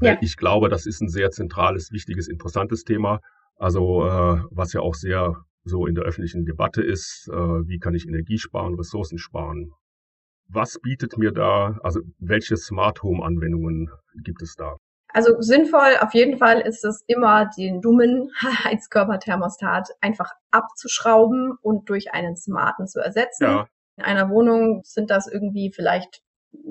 [0.00, 0.18] Ja.
[0.20, 3.20] Ich glaube, das ist ein sehr zentrales, wichtiges, interessantes Thema.
[3.56, 7.94] Also äh, was ja auch sehr so in der öffentlichen Debatte ist, äh, wie kann
[7.94, 9.72] ich Energie sparen, Ressourcen sparen,
[10.52, 13.90] was bietet mir da, also welche Smart Home Anwendungen
[14.24, 14.76] gibt es da?
[15.12, 18.30] Also sinnvoll, auf jeden Fall ist es immer, den dummen
[18.64, 23.44] Heizkörperthermostat einfach abzuschrauben und durch einen smarten zu ersetzen.
[23.44, 23.66] Ja.
[23.96, 26.22] In einer Wohnung sind das irgendwie vielleicht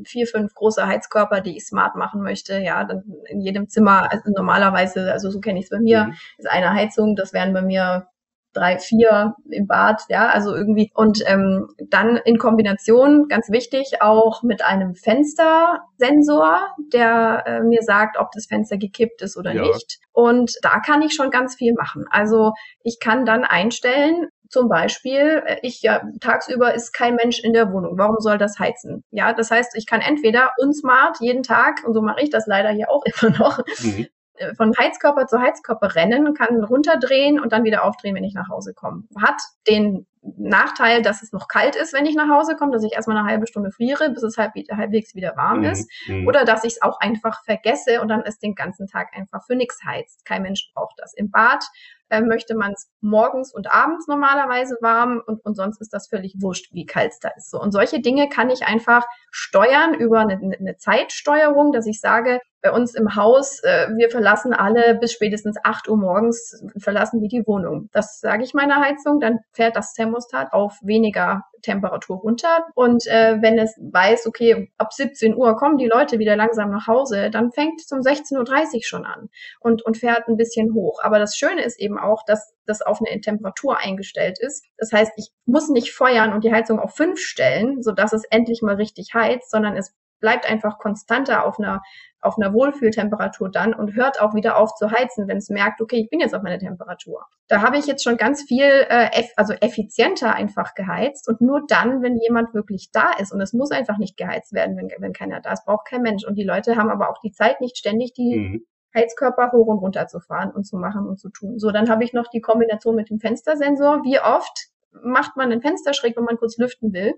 [0.03, 2.59] vier, fünf große Heizkörper, die ich smart machen möchte.
[2.59, 6.13] Ja, dann in jedem Zimmer, also normalerweise, also so kenne ich es bei mir, mhm.
[6.37, 8.07] ist eine Heizung, das wären bei mir
[8.53, 10.91] drei, vier im Bad, ja, also irgendwie.
[10.93, 18.17] Und ähm, dann in Kombination, ganz wichtig, auch mit einem Fenstersensor, der äh, mir sagt,
[18.17, 19.61] ob das Fenster gekippt ist oder ja.
[19.61, 19.99] nicht.
[20.11, 22.05] Und da kann ich schon ganz viel machen.
[22.09, 27.53] Also ich kann dann einstellen, zum Beispiel, äh, ich ja, tagsüber ist kein Mensch in
[27.53, 27.97] der Wohnung.
[27.97, 29.03] Warum soll das heizen?
[29.11, 32.69] Ja, das heißt, ich kann entweder unsmart jeden Tag, und so mache ich das leider
[32.69, 34.07] hier auch immer noch, mhm.
[34.39, 38.49] Äh, von Heizkörper zu Heizkörper rennen, kann runterdrehen und dann wieder aufdrehen, wenn ich nach
[38.49, 39.03] Hause komme.
[39.21, 42.93] Hat den Nachteil, dass es noch kalt ist, wenn ich nach Hause komme, dass ich
[42.93, 45.65] erstmal eine halbe Stunde friere, bis es halb, halbwegs wieder warm mhm.
[45.65, 45.89] ist.
[46.07, 46.27] Mhm.
[46.27, 49.55] Oder dass ich es auch einfach vergesse und dann es den ganzen Tag einfach für
[49.55, 50.25] nichts heizt.
[50.25, 51.13] Kein Mensch braucht das.
[51.13, 51.63] Im Bad
[52.09, 56.35] äh, möchte man es morgens und abends normalerweise warm und, und sonst ist das völlig
[56.39, 57.49] wurscht, wie kalt es da ist.
[57.49, 62.41] So, und solche Dinge kann ich einfach steuern über eine, eine Zeitsteuerung, dass ich sage,
[62.61, 67.29] bei uns im Haus, äh, wir verlassen alle bis spätestens 8 Uhr morgens, verlassen wir
[67.29, 67.89] die Wohnung.
[67.91, 72.65] Das sage ich meiner Heizung, dann fährt das Thermostat auf weniger Temperatur runter.
[72.75, 76.87] Und äh, wenn es weiß, okay, ab 17 Uhr kommen die Leute wieder langsam nach
[76.87, 80.99] Hause, dann fängt es um 16.30 Uhr schon an und, und fährt ein bisschen hoch.
[81.01, 84.65] Aber das Schöne ist eben auch, dass das auf eine Temperatur eingestellt ist.
[84.77, 88.61] Das heißt, ich muss nicht feuern und die Heizung auf 5 stellen, sodass es endlich
[88.61, 91.81] mal richtig heizt, sondern es bleibt einfach konstanter auf einer
[92.21, 95.97] auf einer Wohlfühltemperatur dann und hört auch wieder auf zu heizen, wenn es merkt, okay,
[95.97, 97.25] ich bin jetzt auf meiner Temperatur.
[97.47, 101.63] Da habe ich jetzt schon ganz viel, äh, eff also effizienter einfach geheizt und nur
[101.67, 105.13] dann, wenn jemand wirklich da ist und es muss einfach nicht geheizt werden, wenn, wenn
[105.13, 106.25] keiner da ist, braucht kein Mensch.
[106.25, 108.65] Und die Leute haben aber auch die Zeit, nicht ständig die mhm.
[108.93, 111.59] Heizkörper hoch und runter zu fahren und zu machen und zu tun.
[111.59, 114.03] So, dann habe ich noch die Kombination mit dem Fenstersensor.
[114.03, 117.13] Wie oft macht man ein Fenster schräg, wenn man kurz lüften will?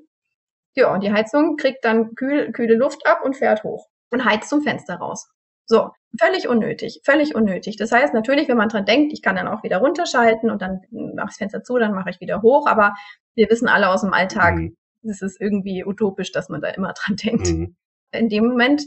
[0.76, 4.50] Ja, und die Heizung kriegt dann kühl, kühle Luft ab und fährt hoch und heizt
[4.50, 5.30] zum Fenster raus.
[5.66, 7.78] So, völlig unnötig, völlig unnötig.
[7.78, 10.82] Das heißt natürlich, wenn man dran denkt, ich kann dann auch wieder runterschalten und dann
[10.92, 12.94] mache ich das Fenster zu, dann mache ich wieder hoch, aber
[13.36, 14.78] wir wissen alle aus dem Alltag, mhm.
[15.04, 17.48] es ist irgendwie utopisch, dass man da immer dran denkt.
[17.48, 17.76] Mhm.
[18.12, 18.84] In dem Moment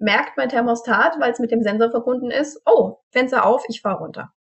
[0.00, 3.98] merkt mein Thermostat, weil es mit dem Sensor verbunden ist, oh, Fenster auf, ich fahre
[3.98, 4.32] runter.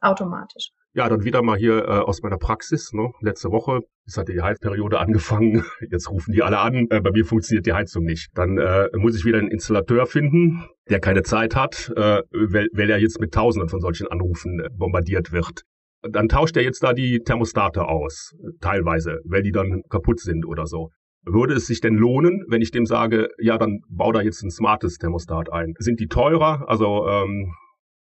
[0.00, 0.72] Automatisch.
[0.96, 2.92] Ja, dann wieder mal hier äh, aus meiner Praxis.
[2.92, 3.10] Ne?
[3.20, 5.64] Letzte Woche, es hat die Heizperiode angefangen.
[5.90, 6.86] Jetzt rufen die alle an.
[6.88, 8.28] Äh, bei mir funktioniert die Heizung nicht.
[8.34, 12.90] Dann äh, muss ich wieder einen Installateur finden, der keine Zeit hat, äh, weil, weil
[12.90, 15.62] er jetzt mit Tausenden von solchen Anrufen äh, bombardiert wird.
[16.08, 20.66] Dann tauscht er jetzt da die Thermostate aus, teilweise, weil die dann kaputt sind oder
[20.66, 20.90] so.
[21.24, 24.50] Würde es sich denn lohnen, wenn ich dem sage, ja, dann bau da jetzt ein
[24.50, 25.72] smartes Thermostat ein?
[25.78, 26.68] Sind die teurer?
[26.68, 27.54] Also ähm,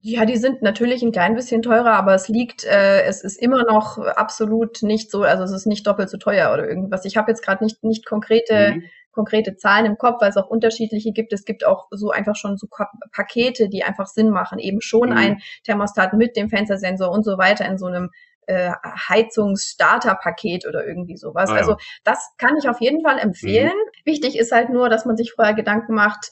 [0.02, 3.64] ja, die sind natürlich ein klein bisschen teurer, aber es liegt, äh, es ist immer
[3.66, 7.04] noch absolut nicht so, also es ist nicht doppelt so teuer oder irgendwas.
[7.04, 8.84] Ich habe jetzt gerade nicht, nicht konkrete, mhm.
[9.12, 11.34] konkrete Zahlen im Kopf, weil es auch unterschiedliche gibt.
[11.34, 12.68] Es gibt auch so einfach schon so
[13.12, 14.58] Pakete, die einfach Sinn machen.
[14.58, 15.18] Eben schon mhm.
[15.18, 18.10] ein Thermostat mit dem Fenstersensor und so weiter in so einem
[18.48, 18.72] äh,
[19.10, 21.50] Heizungsstarter-Paket oder irgendwie sowas.
[21.50, 21.60] Ah, ja.
[21.60, 23.74] Also das kann ich auf jeden Fall empfehlen.
[23.74, 24.06] Mhm.
[24.06, 26.32] Wichtig ist halt nur, dass man sich vorher Gedanken macht,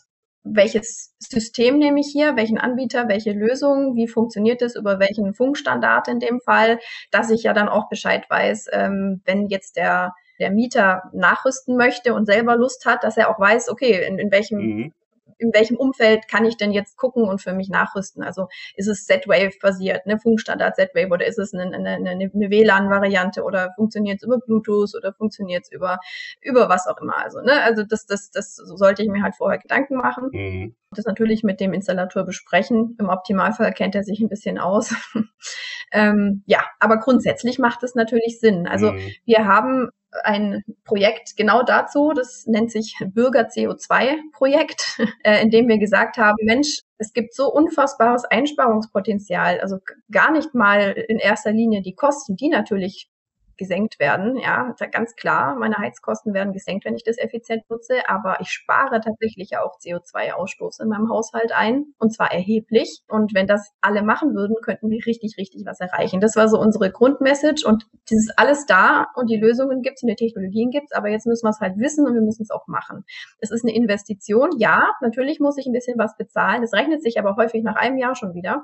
[0.54, 6.08] welches System nehme ich hier, welchen Anbieter, welche Lösung, wie funktioniert es, über welchen Funkstandard
[6.08, 6.80] in dem Fall,
[7.12, 12.14] dass ich ja dann auch Bescheid weiß, ähm, wenn jetzt der, der Mieter nachrüsten möchte
[12.14, 14.94] und selber Lust hat, dass er auch weiß, okay, in, in welchem mhm
[15.38, 18.24] in welchem Umfeld kann ich denn jetzt gucken und für mich nachrüsten?
[18.24, 22.50] Also ist es Z-Wave basiert, ne, Funkstandard Z-Wave oder ist es eine, eine, eine, eine
[22.50, 26.00] WLAN-Variante oder funktioniert es über Bluetooth oder funktioniert es über,
[26.42, 27.18] über was auch immer?
[27.18, 30.30] Also, ne, also das, das, das sollte ich mir halt vorher Gedanken machen.
[30.32, 30.76] Mhm.
[30.92, 32.96] Das natürlich mit dem Installateur besprechen.
[33.00, 34.96] Im Optimalfall kennt er sich ein bisschen aus.
[35.92, 38.68] ähm, ja, aber grundsätzlich macht es natürlich Sinn.
[38.68, 39.12] Also mhm.
[39.26, 39.90] wir haben
[40.24, 46.18] ein Projekt genau dazu, das nennt sich Bürger CO2 Projekt, äh, in dem wir gesagt
[46.18, 49.78] haben, Mensch, es gibt so unfassbares Einsparungspotenzial, also
[50.12, 53.10] gar nicht mal in erster Linie die Kosten, die natürlich
[53.58, 54.38] gesenkt werden.
[54.38, 59.02] Ja, ganz klar, meine Heizkosten werden gesenkt, wenn ich das effizient nutze, aber ich spare
[59.02, 63.04] tatsächlich auch CO2-Ausstoß in meinem Haushalt ein und zwar erheblich.
[63.08, 66.22] Und wenn das alle machen würden, könnten wir richtig, richtig was erreichen.
[66.22, 70.04] Das war so unsere Grundmessage und das ist alles da und die Lösungen gibt es
[70.04, 72.44] und die Technologien gibt es, aber jetzt müssen wir es halt wissen und wir müssen
[72.44, 73.06] es auch machen.
[73.40, 76.62] Es ist eine Investition, ja, natürlich muss ich ein bisschen was bezahlen.
[76.62, 78.64] Das rechnet sich aber häufig nach einem Jahr schon wieder.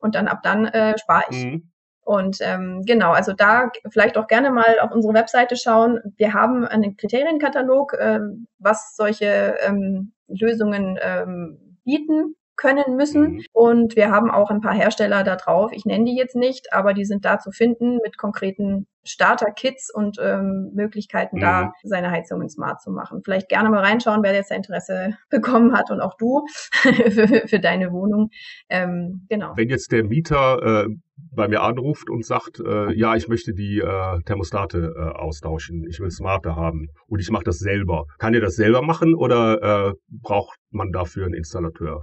[0.00, 1.44] Und dann ab dann äh, spare ich.
[1.44, 1.70] Mhm.
[2.06, 5.98] Und ähm, genau, also da vielleicht auch gerne mal auf unsere Webseite schauen.
[6.16, 8.20] Wir haben einen Kriterienkatalog, äh,
[8.60, 12.36] was solche ähm, Lösungen ähm, bieten.
[12.56, 13.22] Können müssen.
[13.22, 13.44] Mhm.
[13.52, 15.72] Und wir haben auch ein paar Hersteller da drauf.
[15.72, 20.18] Ich nenne die jetzt nicht, aber die sind da zu finden mit konkreten Starter-Kits und
[20.20, 21.40] ähm, Möglichkeiten, mhm.
[21.40, 23.22] da seine Heizungen smart zu machen.
[23.24, 26.44] Vielleicht gerne mal reinschauen, wer jetzt Interesse bekommen hat und auch du
[26.82, 28.30] für, für deine Wohnung.
[28.68, 29.52] Ähm, genau.
[29.56, 30.88] Wenn jetzt der Mieter äh,
[31.34, 36.00] bei mir anruft und sagt, äh, ja, ich möchte die äh, Thermostate äh, austauschen, ich
[36.00, 38.06] will smarter haben und ich mache das selber.
[38.18, 42.02] Kann ihr das selber machen oder äh, braucht man dafür einen Installateur?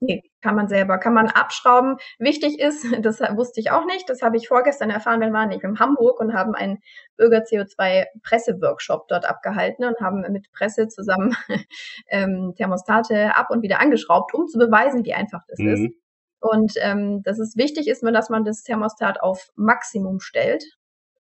[0.00, 1.96] Nee, kann man selber, kann man abschrauben.
[2.18, 5.64] Wichtig ist, das wusste ich auch nicht, das habe ich vorgestern erfahren, wir waren nicht
[5.64, 6.78] in Hamburg und haben einen
[7.16, 11.34] Bürger-CO2-Presseworkshop dort abgehalten und haben mit Presse zusammen
[12.08, 15.68] ähm, Thermostate ab und wieder angeschraubt, um zu beweisen, wie einfach das mhm.
[15.68, 15.94] ist.
[16.40, 20.64] Und ähm, dass es wichtig ist, dass man das Thermostat auf Maximum stellt.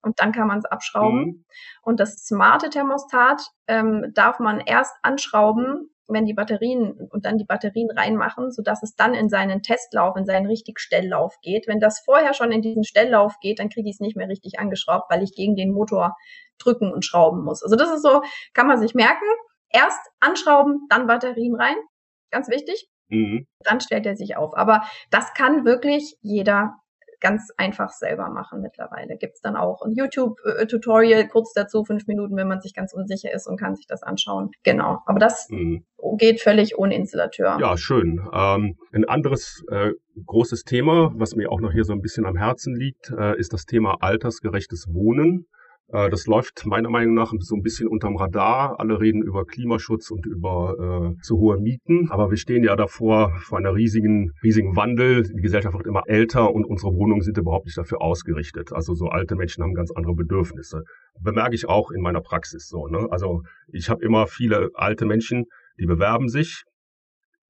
[0.01, 1.25] Und dann kann man es abschrauben.
[1.25, 1.45] Mhm.
[1.81, 7.45] Und das smarte Thermostat ähm, darf man erst anschrauben, wenn die Batterien und dann die
[7.45, 11.67] Batterien reinmachen, so dass es dann in seinen Testlauf, in seinen richtig Stelllauf geht.
[11.67, 14.59] Wenn das vorher schon in diesen Stelllauf geht, dann kriege ich es nicht mehr richtig
[14.59, 16.15] angeschraubt, weil ich gegen den Motor
[16.57, 17.63] drücken und schrauben muss.
[17.63, 18.21] Also das ist so,
[18.53, 19.25] kann man sich merken.
[19.69, 21.75] Erst anschrauben, dann Batterien rein.
[22.31, 22.87] Ganz wichtig.
[23.09, 23.47] Mhm.
[23.63, 24.55] Dann stellt er sich auf.
[24.55, 26.75] Aber das kann wirklich jeder
[27.25, 29.17] ganz einfach selber machen mittlerweile.
[29.17, 33.33] Gibt es dann auch ein YouTube-Tutorial kurz dazu, fünf Minuten, wenn man sich ganz unsicher
[33.33, 34.51] ist und kann sich das anschauen.
[34.61, 34.99] Genau.
[35.07, 35.83] Aber das mhm.
[36.19, 37.57] geht völlig ohne Installateur.
[37.59, 38.21] Ja, schön.
[38.31, 42.37] Ähm, ein anderes äh, großes Thema, was mir auch noch hier so ein bisschen am
[42.37, 45.47] Herzen liegt, äh, ist das Thema altersgerechtes Wohnen.
[45.87, 48.79] Äh, das läuft meiner Meinung nach so ein bisschen unterm Radar.
[48.79, 52.09] Alle reden über Klimaschutz und über äh, zu hohe Mieten.
[52.09, 55.23] Aber wir stehen ja davor vor einer riesigen, riesigen Wandel.
[55.23, 58.73] Die Gesellschaft wird immer älter und unsere Wohnungen sind überhaupt nicht dafür ausgerichtet.
[58.73, 60.83] Also so alte Menschen haben ganz andere Bedürfnisse.
[61.19, 62.87] Bemerke ich auch in meiner Praxis so.
[62.87, 63.07] Ne?
[63.11, 65.45] Also ich habe immer viele alte Menschen,
[65.79, 66.63] die bewerben sich,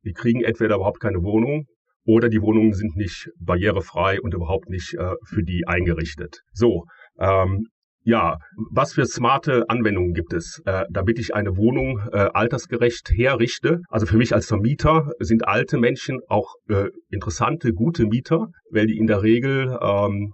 [0.04, 1.66] die kriegen entweder überhaupt keine Wohnung
[2.06, 6.42] oder die Wohnungen sind nicht barrierefrei und überhaupt nicht äh, für die eingerichtet.
[6.52, 6.86] So,
[7.20, 7.68] ähm,
[8.06, 8.38] ja,
[8.72, 13.82] was für smarte Anwendungen gibt es, äh, damit ich eine Wohnung äh, altersgerecht herrichte?
[13.90, 18.98] Also für mich als Vermieter sind alte Menschen auch äh, interessante, gute Mieter, weil die
[18.98, 20.34] in der Regel, ähm,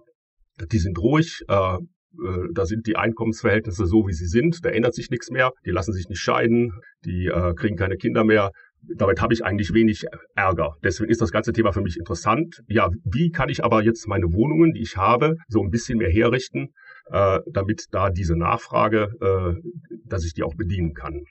[0.70, 1.80] die sind ruhig, äh, äh,
[2.54, 5.94] da sind die Einkommensverhältnisse so, wie sie sind, da ändert sich nichts mehr, die lassen
[5.94, 6.74] sich nicht scheiden,
[7.06, 8.52] die äh, kriegen keine Kinder mehr.
[8.98, 10.04] Damit habe ich eigentlich wenig
[10.36, 10.76] Ärger.
[10.84, 12.62] Deswegen ist das ganze Thema für mich interessant.
[12.68, 16.10] Ja, wie kann ich aber jetzt meine Wohnungen, die ich habe, so ein bisschen mehr
[16.10, 16.70] herrichten,
[17.12, 19.69] äh, damit da diese Nachfrage, äh,
[20.06, 21.26] dass ich die auch bedienen kann.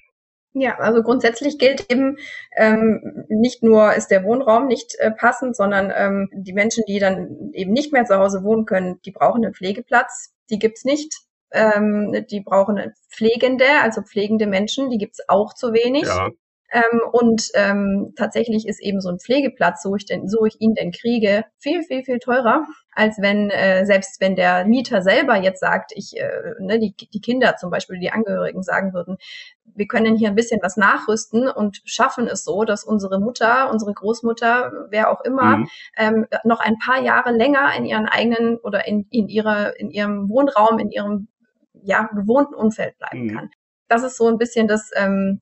[0.53, 2.17] Ja, also grundsätzlich gilt eben,
[2.57, 7.51] ähm, nicht nur ist der Wohnraum nicht äh, passend, sondern ähm, die Menschen, die dann
[7.53, 10.35] eben nicht mehr zu Hause wohnen können, die brauchen einen Pflegeplatz.
[10.51, 11.15] Die gibt's nicht.
[11.53, 16.05] Ähm, die brauchen Pflegende, also pflegende Menschen, die gibt's auch zu wenig.
[16.05, 16.31] Ja.
[16.71, 20.75] Ähm, und ähm, tatsächlich ist eben so ein Pflegeplatz, so ich, denn, so ich ihn
[20.75, 25.61] denn kriege, viel, viel, viel teurer, als wenn, äh, selbst wenn der Mieter selber jetzt
[25.61, 29.17] sagt, ich, äh, ne, die, die Kinder zum Beispiel, die Angehörigen sagen würden,
[29.75, 33.93] wir können hier ein bisschen was nachrüsten und schaffen es so, dass unsere Mutter, unsere
[33.93, 35.69] Großmutter, wer auch immer, mhm.
[35.97, 40.29] ähm, noch ein paar Jahre länger in ihren eigenen oder in, in ihrer, in ihrem
[40.29, 41.29] Wohnraum, in ihrem
[41.83, 43.35] ja, gewohnten Umfeld bleiben mhm.
[43.35, 43.51] kann.
[43.89, 45.41] Das ist so ein bisschen das, ähm,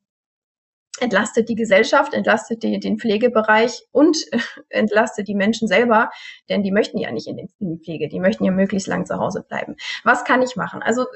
[1.01, 4.17] entlastet die Gesellschaft, entlastet die, den Pflegebereich und
[4.69, 6.11] entlastet die Menschen selber,
[6.49, 9.07] denn die möchten ja nicht in, den, in die Pflege, die möchten ja möglichst lang
[9.07, 9.77] zu Hause bleiben.
[10.05, 10.83] Was kann ich machen?
[10.83, 11.07] Also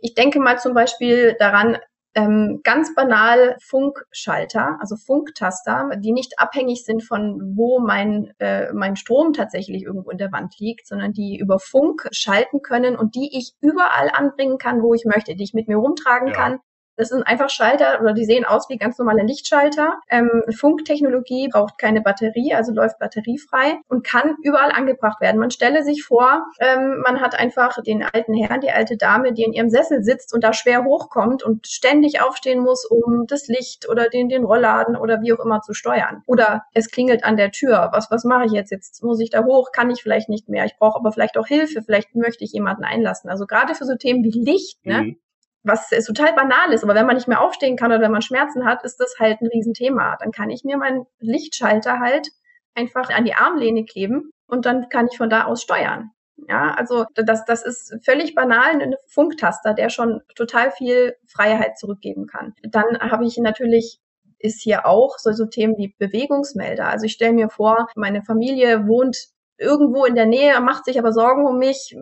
[0.00, 1.78] ich denke mal zum Beispiel daran,
[2.14, 8.96] ähm, ganz banal Funkschalter, also Funktaster, die nicht abhängig sind von wo mein, äh, mein
[8.96, 13.30] Strom tatsächlich irgendwo in der Wand liegt, sondern die über Funk schalten können und die
[13.36, 16.34] ich überall anbringen kann, wo ich möchte, die ich mit mir rumtragen ja.
[16.34, 16.60] kann,
[16.98, 20.00] das sind einfach Schalter oder die sehen aus wie ganz normale Lichtschalter.
[20.10, 25.38] Ähm, Funktechnologie braucht keine Batterie, also läuft batteriefrei und kann überall angebracht werden.
[25.38, 29.44] Man stelle sich vor, ähm, man hat einfach den alten Herrn, die alte Dame, die
[29.44, 33.88] in ihrem Sessel sitzt und da schwer hochkommt und ständig aufstehen muss, um das Licht
[33.88, 36.24] oder den, den Rollladen oder wie auch immer zu steuern.
[36.26, 37.90] Oder es klingelt an der Tür.
[37.92, 38.72] Was, was mache ich jetzt?
[38.72, 40.64] Jetzt muss ich da hoch, kann ich vielleicht nicht mehr.
[40.64, 41.80] Ich brauche aber vielleicht auch Hilfe.
[41.82, 43.30] Vielleicht möchte ich jemanden einlassen.
[43.30, 45.02] Also gerade für so Themen wie Licht, ne?
[45.02, 45.16] Mhm
[45.62, 48.64] was total banal ist, aber wenn man nicht mehr aufstehen kann oder wenn man Schmerzen
[48.64, 50.16] hat, ist das halt ein Riesenthema.
[50.20, 52.28] Dann kann ich mir meinen Lichtschalter halt
[52.74, 56.10] einfach an die Armlehne kleben und dann kann ich von da aus steuern.
[56.48, 62.26] Ja, also das, das ist völlig banal, ein Funktaster, der schon total viel Freiheit zurückgeben
[62.26, 62.54] kann.
[62.62, 63.98] Dann habe ich natürlich
[64.38, 66.86] ist hier auch so, so Themen wie Bewegungsmelder.
[66.86, 69.16] Also ich stelle mir vor, meine Familie wohnt
[69.58, 71.94] irgendwo in der Nähe, macht sich aber Sorgen um mich,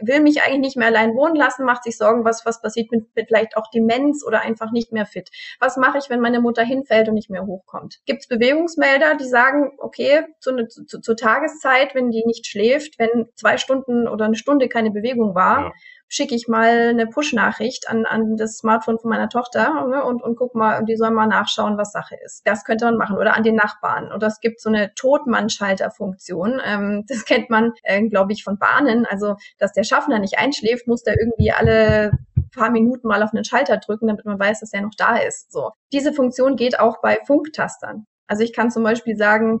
[0.00, 3.14] will mich eigentlich nicht mehr allein wohnen lassen, macht sich Sorgen, was, was passiert mit,
[3.14, 5.30] mit vielleicht auch Demenz oder einfach nicht mehr fit.
[5.60, 8.00] Was mache ich, wenn meine Mutter hinfällt und nicht mehr hochkommt?
[8.06, 12.98] Gibt es Bewegungsmelder, die sagen, okay, zu, zu, zu, zur Tageszeit, wenn die nicht schläft,
[12.98, 15.72] wenn zwei Stunden oder eine Stunde keine Bewegung war, ja
[16.10, 20.36] schicke ich mal eine Push-Nachricht an, an das Smartphone von meiner Tochter ne, und, und
[20.36, 22.42] guck mal, die soll mal nachschauen, was Sache ist.
[22.44, 23.16] Das könnte man machen.
[23.16, 24.10] Oder an den Nachbarn.
[24.12, 26.60] Und es gibt so eine Totmann-Schalterfunktion.
[26.64, 29.06] Ähm, das kennt man, äh, glaube ich, von Bahnen.
[29.06, 32.10] Also, dass der Schaffner nicht einschläft, muss der irgendwie alle
[32.52, 35.52] paar Minuten mal auf einen Schalter drücken, damit man weiß, dass er noch da ist.
[35.52, 35.70] So.
[35.92, 38.06] Diese Funktion geht auch bei Funktastern.
[38.26, 39.60] Also ich kann zum Beispiel sagen,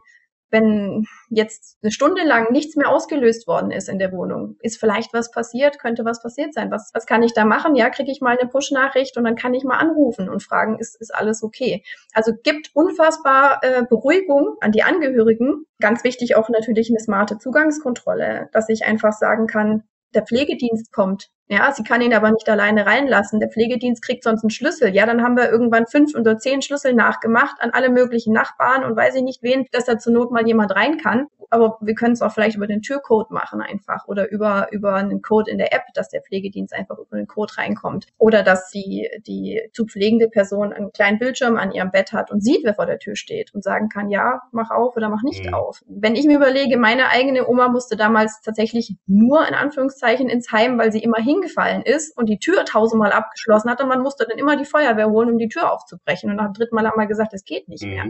[0.50, 5.12] wenn jetzt eine Stunde lang nichts mehr ausgelöst worden ist in der Wohnung, ist vielleicht
[5.12, 6.70] was passiert, könnte was passiert sein.
[6.70, 7.76] Was, was kann ich da machen?
[7.76, 11.00] Ja, kriege ich mal eine Push-Nachricht und dann kann ich mal anrufen und fragen, ist,
[11.00, 11.84] ist alles okay?
[12.12, 15.66] Also gibt unfassbar äh, Beruhigung an die Angehörigen.
[15.80, 19.84] Ganz wichtig auch natürlich eine smarte Zugangskontrolle, dass ich einfach sagen kann,
[20.14, 21.30] der Pflegedienst kommt.
[21.52, 23.40] Ja, sie kann ihn aber nicht alleine reinlassen.
[23.40, 24.94] Der Pflegedienst kriegt sonst einen Schlüssel.
[24.94, 28.96] Ja, dann haben wir irgendwann fünf oder zehn Schlüssel nachgemacht an alle möglichen Nachbarn und
[28.96, 32.12] weiß ich nicht wen, dass da zur Not mal jemand rein kann aber wir können
[32.12, 35.74] es auch vielleicht über den Türcode machen einfach oder über, über einen Code in der
[35.74, 38.06] App, dass der Pflegedienst einfach über den Code reinkommt.
[38.18, 42.42] Oder dass die, die zu pflegende Person einen kleinen Bildschirm an ihrem Bett hat und
[42.42, 45.44] sieht, wer vor der Tür steht und sagen kann, ja, mach auf oder mach nicht
[45.44, 45.54] mhm.
[45.54, 45.82] auf.
[45.86, 50.78] Wenn ich mir überlege, meine eigene Oma musste damals tatsächlich nur in Anführungszeichen ins Heim,
[50.78, 54.38] weil sie immer hingefallen ist und die Tür tausendmal abgeschlossen hat und man musste dann
[54.38, 56.30] immer die Feuerwehr holen, um die Tür aufzubrechen.
[56.30, 57.90] Und nach dem dritten Mal haben wir gesagt, es geht nicht mhm.
[57.90, 58.04] mehr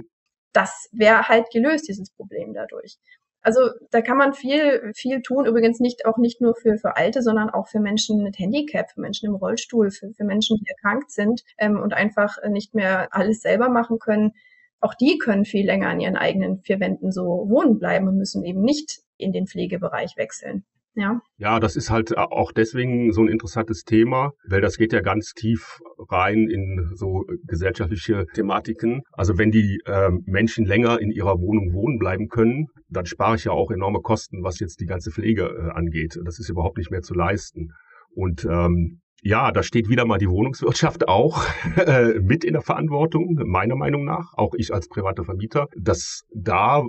[0.53, 2.97] das wäre halt gelöst, dieses Problem dadurch.
[3.43, 5.47] Also da kann man viel, viel tun.
[5.47, 9.01] Übrigens nicht auch nicht nur für, für Alte, sondern auch für Menschen mit Handicap, für
[9.01, 13.41] Menschen im Rollstuhl, für, für Menschen, die erkrankt sind ähm, und einfach nicht mehr alles
[13.41, 14.33] selber machen können.
[14.81, 18.45] Auch die können viel länger an ihren eigenen vier Wänden so wohnen bleiben und müssen
[18.45, 20.65] eben nicht in den Pflegebereich wechseln.
[20.95, 21.21] Ja.
[21.37, 25.35] ja, das ist halt auch deswegen so ein interessantes Thema, weil das geht ja ganz
[25.35, 25.79] tief
[26.09, 29.03] rein in so gesellschaftliche Thematiken.
[29.13, 33.45] Also wenn die äh, Menschen länger in ihrer Wohnung wohnen bleiben können, dann spare ich
[33.45, 36.19] ja auch enorme Kosten, was jetzt die ganze Pflege äh, angeht.
[36.25, 37.73] Das ist überhaupt nicht mehr zu leisten.
[38.13, 41.45] Und ähm, ja, da steht wieder mal die Wohnungswirtschaft auch
[41.77, 46.85] äh, mit in der Verantwortung, meiner Meinung nach, auch ich als privater Vermieter, dass da,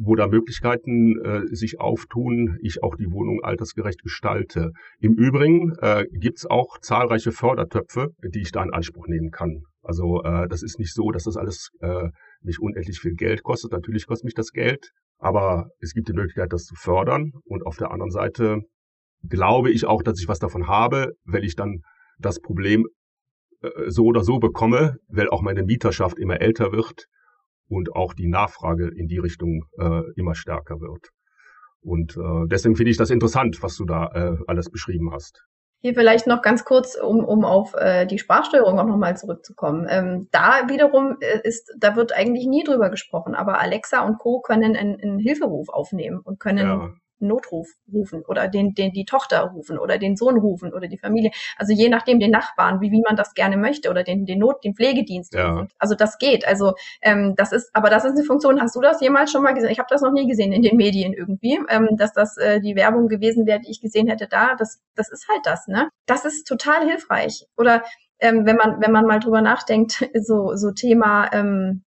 [0.00, 4.72] wo da Möglichkeiten äh, sich auftun, ich auch die Wohnung altersgerecht gestalte.
[5.00, 9.62] Im Übrigen äh, gibt's auch zahlreiche Fördertöpfe, die ich da in Anspruch nehmen kann.
[9.82, 12.08] Also äh, das ist nicht so, dass das alles äh,
[12.42, 13.72] nicht unendlich viel Geld kostet.
[13.72, 17.32] Natürlich kostet mich das Geld, aber es gibt die Möglichkeit, das zu fördern.
[17.44, 18.62] Und auf der anderen Seite
[19.28, 21.82] glaube ich auch, dass ich was davon habe, weil ich dann
[22.18, 22.86] das Problem
[23.62, 27.06] äh, so oder so bekomme, weil auch meine Mieterschaft immer älter wird
[27.68, 31.10] und auch die Nachfrage in die Richtung äh, immer stärker wird.
[31.82, 35.44] Und äh, deswegen finde ich das interessant, was du da äh, alles beschrieben hast.
[35.82, 39.86] Hier vielleicht noch ganz kurz, um, um auf äh, die Sprachsteuerung auch nochmal zurückzukommen.
[39.88, 44.42] Ähm, da wiederum äh, ist, da wird eigentlich nie drüber gesprochen, aber Alexa und Co.
[44.42, 46.92] können einen, einen Hilferuf aufnehmen und können ja.
[47.20, 51.30] Notruf rufen oder den, den die Tochter rufen oder den Sohn rufen oder die Familie.
[51.56, 54.64] Also je nachdem den Nachbarn, wie, wie man das gerne möchte oder den, den Not,
[54.64, 55.50] den Pflegedienst ja.
[55.50, 55.68] rufen.
[55.78, 56.46] Also das geht.
[56.46, 58.60] Also ähm, das ist, aber das ist eine Funktion.
[58.60, 59.70] Hast du das jemals schon mal gesehen?
[59.70, 62.76] Ich habe das noch nie gesehen in den Medien irgendwie, ähm, dass das äh, die
[62.76, 64.54] Werbung gewesen wäre, die ich gesehen hätte da.
[64.56, 65.90] Das, das ist halt das, ne?
[66.06, 67.46] Das ist total hilfreich.
[67.56, 67.82] Oder
[68.20, 71.82] ähm, wenn man, wenn man mal drüber nachdenkt, so, so Thema ähm,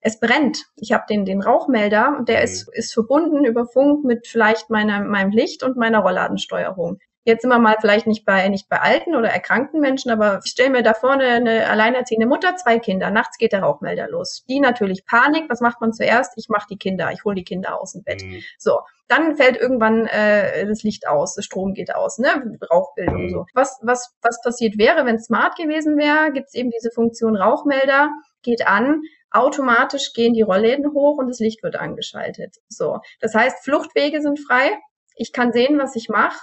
[0.00, 0.64] es brennt.
[0.76, 2.44] Ich habe den, den Rauchmelder der mhm.
[2.44, 6.98] ist, ist verbunden über Funk mit vielleicht meiner, meinem Licht und meiner Rollladensteuerung.
[7.28, 10.50] Jetzt sind wir mal vielleicht nicht bei, nicht bei alten oder erkrankten Menschen, aber ich
[10.50, 13.10] stelle mir da vorne eine alleinerziehende Mutter, zwei Kinder.
[13.10, 14.46] Nachts geht der Rauchmelder los.
[14.48, 15.44] Die natürlich Panik.
[15.50, 16.32] Was macht man zuerst?
[16.38, 17.12] Ich mache die Kinder.
[17.12, 18.22] Ich hole die Kinder aus dem Bett.
[18.24, 18.42] Mhm.
[18.56, 18.80] So.
[19.08, 22.28] Dann fällt irgendwann äh, das Licht aus, der Strom geht aus, ne?
[22.70, 23.30] Rauchbildung mhm.
[23.30, 23.46] so.
[23.52, 28.10] Was, was, was passiert wäre, wenn smart gewesen wäre, gibt es eben diese Funktion Rauchmelder,
[28.42, 32.56] geht an, automatisch gehen die Rollläden hoch und das Licht wird angeschaltet.
[32.68, 34.78] So, das heißt, Fluchtwege sind frei.
[35.16, 36.38] Ich kann sehen, was ich mache.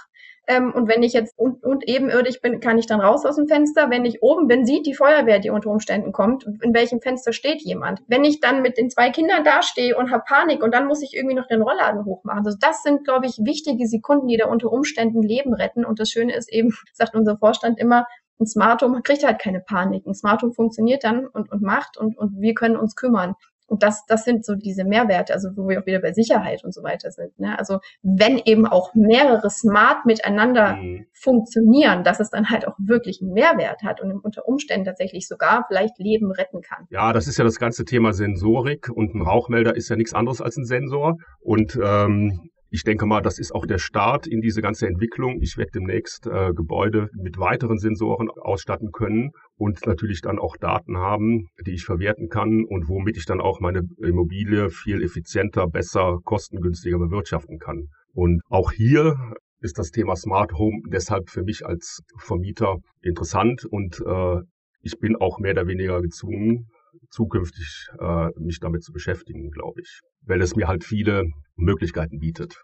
[0.48, 3.48] Ähm, und wenn ich jetzt und, und ebenirdig bin, kann ich dann raus aus dem
[3.48, 3.90] Fenster.
[3.90, 7.62] Wenn ich oben bin, sieht die Feuerwehr, die unter Umständen kommt, in welchem Fenster steht
[7.62, 8.00] jemand.
[8.06, 11.14] Wenn ich dann mit den zwei Kindern dastehe und habe Panik und dann muss ich
[11.14, 12.46] irgendwie noch den Rollladen hochmachen.
[12.46, 15.84] Also das sind, glaube ich, wichtige Sekunden, die da unter Umständen Leben retten.
[15.84, 18.06] Und das Schöne ist eben, sagt unser Vorstand immer,
[18.40, 20.06] ein Smart Home kriegt halt keine Panik.
[20.06, 23.34] Ein Smart Home funktioniert dann und, und macht und, und wir können uns kümmern.
[23.68, 26.72] Und das, das sind so diese Mehrwerte, also wo wir auch wieder bei Sicherheit und
[26.72, 27.36] so weiter sind.
[27.38, 27.58] Ne?
[27.58, 31.06] Also wenn eben auch mehrere Smart miteinander mhm.
[31.12, 35.64] funktionieren, dass es dann halt auch wirklich einen Mehrwert hat und unter Umständen tatsächlich sogar
[35.66, 36.86] vielleicht Leben retten kann.
[36.90, 40.40] Ja, das ist ja das ganze Thema Sensorik und ein Rauchmelder ist ja nichts anderes
[40.40, 41.16] als ein Sensor.
[41.40, 45.40] Und ähm, ich denke mal, das ist auch der Start in diese ganze Entwicklung.
[45.40, 50.96] Ich werde demnächst äh, Gebäude mit weiteren Sensoren ausstatten können und natürlich dann auch Daten
[50.96, 56.18] haben, die ich verwerten kann und womit ich dann auch meine Immobilie viel effizienter, besser,
[56.24, 57.88] kostengünstiger bewirtschaften kann.
[58.12, 59.16] Und auch hier
[59.60, 64.40] ist das Thema Smart Home deshalb für mich als Vermieter interessant und äh,
[64.82, 66.68] ich bin auch mehr oder weniger gezwungen,
[67.10, 70.00] zukünftig äh, mich damit zu beschäftigen, glaube ich.
[70.22, 71.24] Weil es mir halt viele
[71.56, 72.62] Möglichkeiten bietet,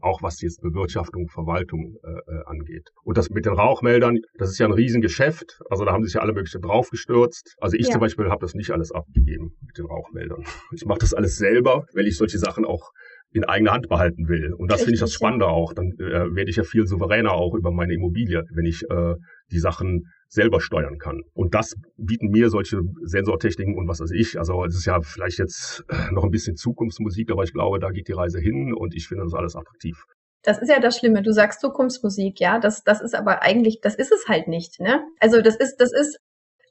[0.00, 2.88] auch was jetzt Bewirtschaftung, Verwaltung äh, äh, angeht.
[3.04, 5.60] Und das mit den Rauchmeldern, das ist ja ein Riesengeschäft.
[5.68, 7.54] Also da haben sich ja alle möglichen draufgestürzt.
[7.58, 7.92] Also ich ja.
[7.92, 10.44] zum Beispiel habe das nicht alles abgegeben mit den Rauchmeldern.
[10.72, 12.92] Ich mache das alles selber, weil ich solche Sachen auch
[13.32, 14.52] in eigener Hand behalten will.
[14.52, 15.72] Und das finde ich das Spannende auch.
[15.74, 19.14] Dann äh, werde ich ja viel souveräner auch über meine Immobilie, wenn ich äh,
[19.52, 21.22] die Sachen selber steuern kann.
[21.34, 24.38] Und das bieten mir solche Sensortechniken und was weiß ich.
[24.38, 27.90] Also es ist ja vielleicht jetzt äh, noch ein bisschen Zukunftsmusik, aber ich glaube, da
[27.90, 30.04] geht die Reise hin und ich finde das alles attraktiv.
[30.42, 31.22] Das ist ja das Schlimme.
[31.22, 32.58] Du sagst Zukunftsmusik, ja.
[32.58, 35.06] Das, das ist aber eigentlich, das ist es halt nicht, ne?
[35.20, 36.18] Also das ist, das ist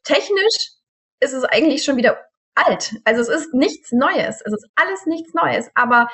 [0.03, 0.82] technisch
[1.21, 2.17] ist es eigentlich schon wieder
[2.55, 2.95] alt.
[3.05, 4.41] Also es ist nichts Neues.
[4.43, 5.69] Es ist alles nichts Neues.
[5.75, 6.07] Aber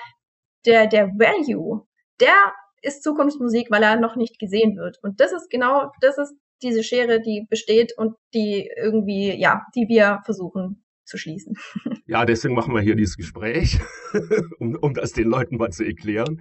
[0.66, 1.88] der, der Value,
[2.20, 2.36] der
[2.82, 4.98] ist Zukunftsmusik, weil er noch nicht gesehen wird.
[5.02, 9.88] Und das ist genau, das ist diese Schere, die besteht und die irgendwie, ja, die
[9.88, 11.56] wir versuchen zu schließen.
[12.10, 13.82] Ja, deswegen machen wir hier dieses Gespräch,
[14.60, 16.40] um, um das den Leuten mal zu erklären.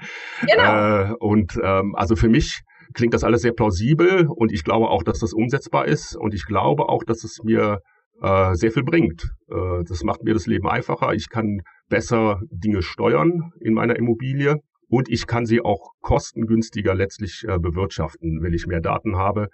[0.49, 1.11] Genau.
[1.11, 2.61] Äh, und ähm, also für mich
[2.95, 6.47] klingt das alles sehr plausibel und ich glaube auch, dass das umsetzbar ist und ich
[6.47, 7.81] glaube auch, dass es mir
[8.23, 9.29] äh, sehr viel bringt.
[9.49, 11.15] Äh, das macht mir das Leben einfacher.
[11.15, 17.43] Ich kann besser Dinge steuern in meiner Immobilie und ich kann sie auch kostengünstiger letztlich
[17.49, 19.49] äh, bewirtschaften, wenn ich mehr Daten habe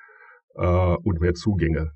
[0.56, 1.92] äh, und mehr Zugänge.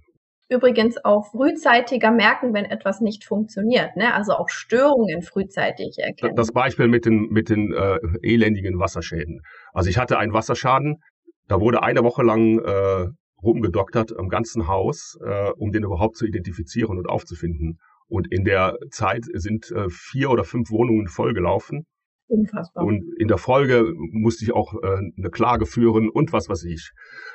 [0.48, 4.14] Übrigens auch frühzeitiger merken, wenn etwas nicht funktioniert, ne?
[4.14, 6.36] also auch Störungen frühzeitig erkennen.
[6.36, 9.40] Das Beispiel mit den, mit den äh, elendigen Wasserschäden.
[9.72, 11.02] Also ich hatte einen Wasserschaden,
[11.48, 13.08] da wurde eine Woche lang äh,
[13.42, 17.78] rumgedoktert am ganzen Haus, äh, um den überhaupt zu identifizieren und aufzufinden.
[18.08, 21.86] Und in der Zeit sind äh, vier oder fünf Wohnungen vollgelaufen.
[22.28, 22.84] Unfassbar.
[22.84, 26.90] Und in der Folge musste ich auch äh, eine Klage führen und was weiß ich.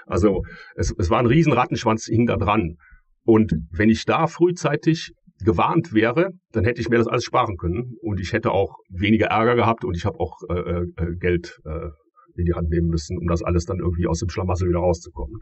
[0.05, 0.43] Also
[0.75, 2.75] es, es war ein riesen Rattenschwanz hing da dran.
[3.23, 5.13] Und wenn ich da frühzeitig
[5.43, 9.27] gewarnt wäre, dann hätte ich mir das alles sparen können und ich hätte auch weniger
[9.27, 11.89] Ärger gehabt und ich habe auch äh, äh, Geld äh,
[12.35, 15.39] in die Hand nehmen müssen, um das alles dann irgendwie aus dem Schlamassel wieder rauszukommen.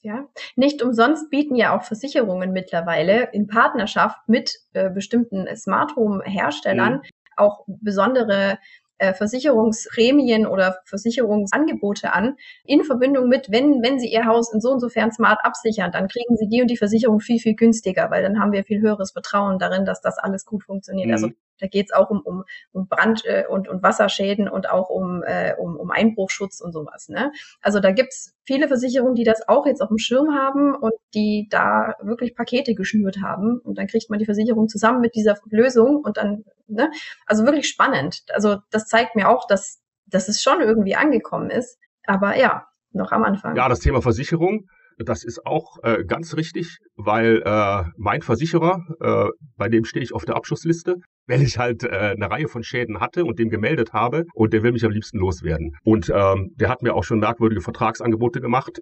[0.00, 6.22] Ja, nicht umsonst bieten ja auch Versicherungen mittlerweile in Partnerschaft mit äh, bestimmten Smart Home
[6.24, 7.00] Herstellern mhm.
[7.36, 8.58] auch besondere
[8.98, 14.70] äh, Versicherungsprämien oder Versicherungsangebote an, in Verbindung mit, wenn, wenn Sie Ihr Haus in so
[14.70, 18.10] und so fern smart absichern, dann kriegen Sie die und die Versicherung viel, viel günstiger,
[18.10, 21.10] weil dann haben wir viel höheres Vertrauen darin, dass das alles gut funktioniert.
[21.10, 21.32] Also mhm.
[21.32, 24.90] Also da geht es auch um, um, um Brand- äh, und, und Wasserschäden und auch
[24.90, 27.08] um, äh, um, um Einbruchschutz und sowas.
[27.08, 27.32] Ne?
[27.60, 31.48] Also da gibt's viele Versicherungen, die das auch jetzt auf dem Schirm haben und die
[31.50, 33.58] da wirklich Pakete geschnürt haben.
[33.58, 36.90] Und dann kriegt man die Versicherung zusammen mit dieser Lösung und dann, ne?
[37.26, 38.22] Also wirklich spannend.
[38.32, 41.78] Also das zeigt mir auch, dass, dass es schon irgendwie angekommen ist.
[42.06, 43.56] Aber ja, noch am Anfang.
[43.56, 44.66] Ja, das Thema Versicherung
[44.98, 50.12] das ist auch äh, ganz richtig, weil äh, mein Versicherer, äh, bei dem stehe ich
[50.12, 50.96] auf der Abschussliste,
[51.28, 54.62] weil ich halt äh, eine Reihe von Schäden hatte und dem gemeldet habe und der
[54.62, 55.76] will mich am liebsten loswerden.
[55.84, 58.80] Und ähm, der hat mir auch schon merkwürdige Vertragsangebote gemacht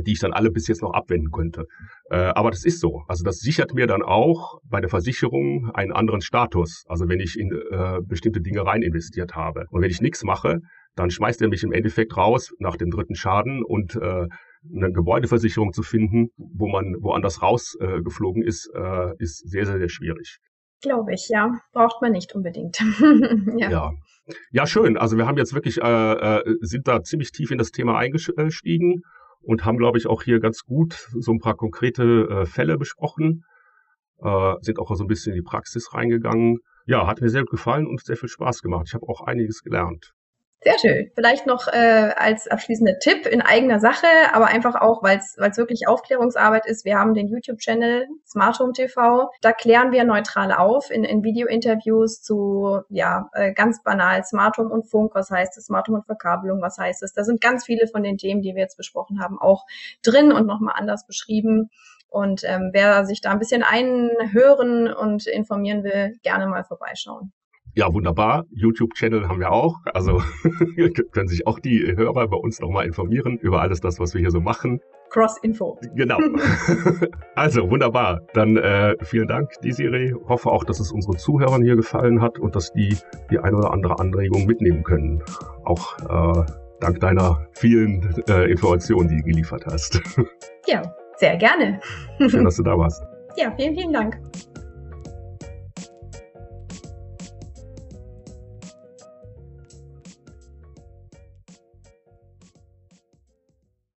[0.00, 1.66] die ich dann alle bis jetzt noch abwenden könnte.
[2.10, 3.02] Äh, aber das ist so.
[3.08, 6.84] Also das sichert mir dann auch bei der Versicherung einen anderen Status.
[6.88, 9.66] Also wenn ich in äh, bestimmte Dinge rein investiert habe.
[9.70, 10.60] Und wenn ich nichts mache,
[10.94, 14.26] dann schmeißt er mich im Endeffekt raus nach dem dritten Schaden und äh,
[14.74, 19.88] eine Gebäudeversicherung zu finden, wo man woanders rausgeflogen äh, ist, äh, ist sehr, sehr, sehr
[19.88, 20.38] schwierig.
[20.82, 21.60] Glaube ich, ja.
[21.72, 22.78] Braucht man nicht unbedingt.
[23.56, 23.70] ja.
[23.70, 23.92] ja.
[24.50, 24.66] ja.
[24.66, 24.98] schön.
[24.98, 29.02] Also wir haben jetzt wirklich, äh, äh, sind da ziemlich tief in das Thema eingestiegen
[29.40, 33.44] und haben, glaube ich, auch hier ganz gut so ein paar konkrete äh, Fälle besprochen,
[34.22, 36.58] äh, sind auch so ein bisschen in die Praxis reingegangen.
[36.84, 38.86] Ja, hat mir sehr gut gefallen und sehr viel Spaß gemacht.
[38.88, 40.12] Ich habe auch einiges gelernt.
[40.64, 41.10] Sehr schön.
[41.16, 45.88] Vielleicht noch äh, als abschließender Tipp in eigener Sache, aber einfach auch, weil es wirklich
[45.88, 46.84] Aufklärungsarbeit ist.
[46.84, 49.28] Wir haben den YouTube-Channel Smart Home TV.
[49.40, 54.70] Da klären wir neutral auf in, in Video-Interviews zu ja äh, ganz banal Smart Home
[54.70, 55.16] und Funk.
[55.16, 55.66] Was heißt es?
[55.66, 56.62] Smart Home und Verkabelung.
[56.62, 57.12] Was heißt es?
[57.12, 59.64] Da sind ganz viele von den Themen, die wir jetzt besprochen haben, auch
[60.04, 61.70] drin und nochmal anders beschrieben.
[62.08, 67.32] Und ähm, wer sich da ein bisschen einhören und informieren will, gerne mal vorbeischauen.
[67.74, 68.44] Ja, wunderbar.
[68.50, 69.78] YouTube-Channel haben wir auch.
[69.94, 70.20] Also
[71.12, 74.30] können sich auch die Hörer bei uns nochmal informieren über alles das, was wir hier
[74.30, 74.80] so machen.
[75.08, 75.78] Cross-Info.
[75.94, 76.18] Genau.
[77.34, 78.20] also wunderbar.
[78.34, 80.12] Dann äh, vielen Dank, Desiree.
[80.28, 82.96] Hoffe auch, dass es unseren Zuhörern hier gefallen hat und dass die
[83.30, 85.22] die eine oder andere Anregung mitnehmen können.
[85.64, 86.44] Auch äh,
[86.80, 90.00] dank deiner vielen äh, Informationen, die du geliefert hast.
[90.68, 90.80] Ja,
[91.16, 91.80] sehr gerne.
[92.28, 93.02] Schön, dass du da warst.
[93.36, 94.20] Ja, vielen, vielen Dank.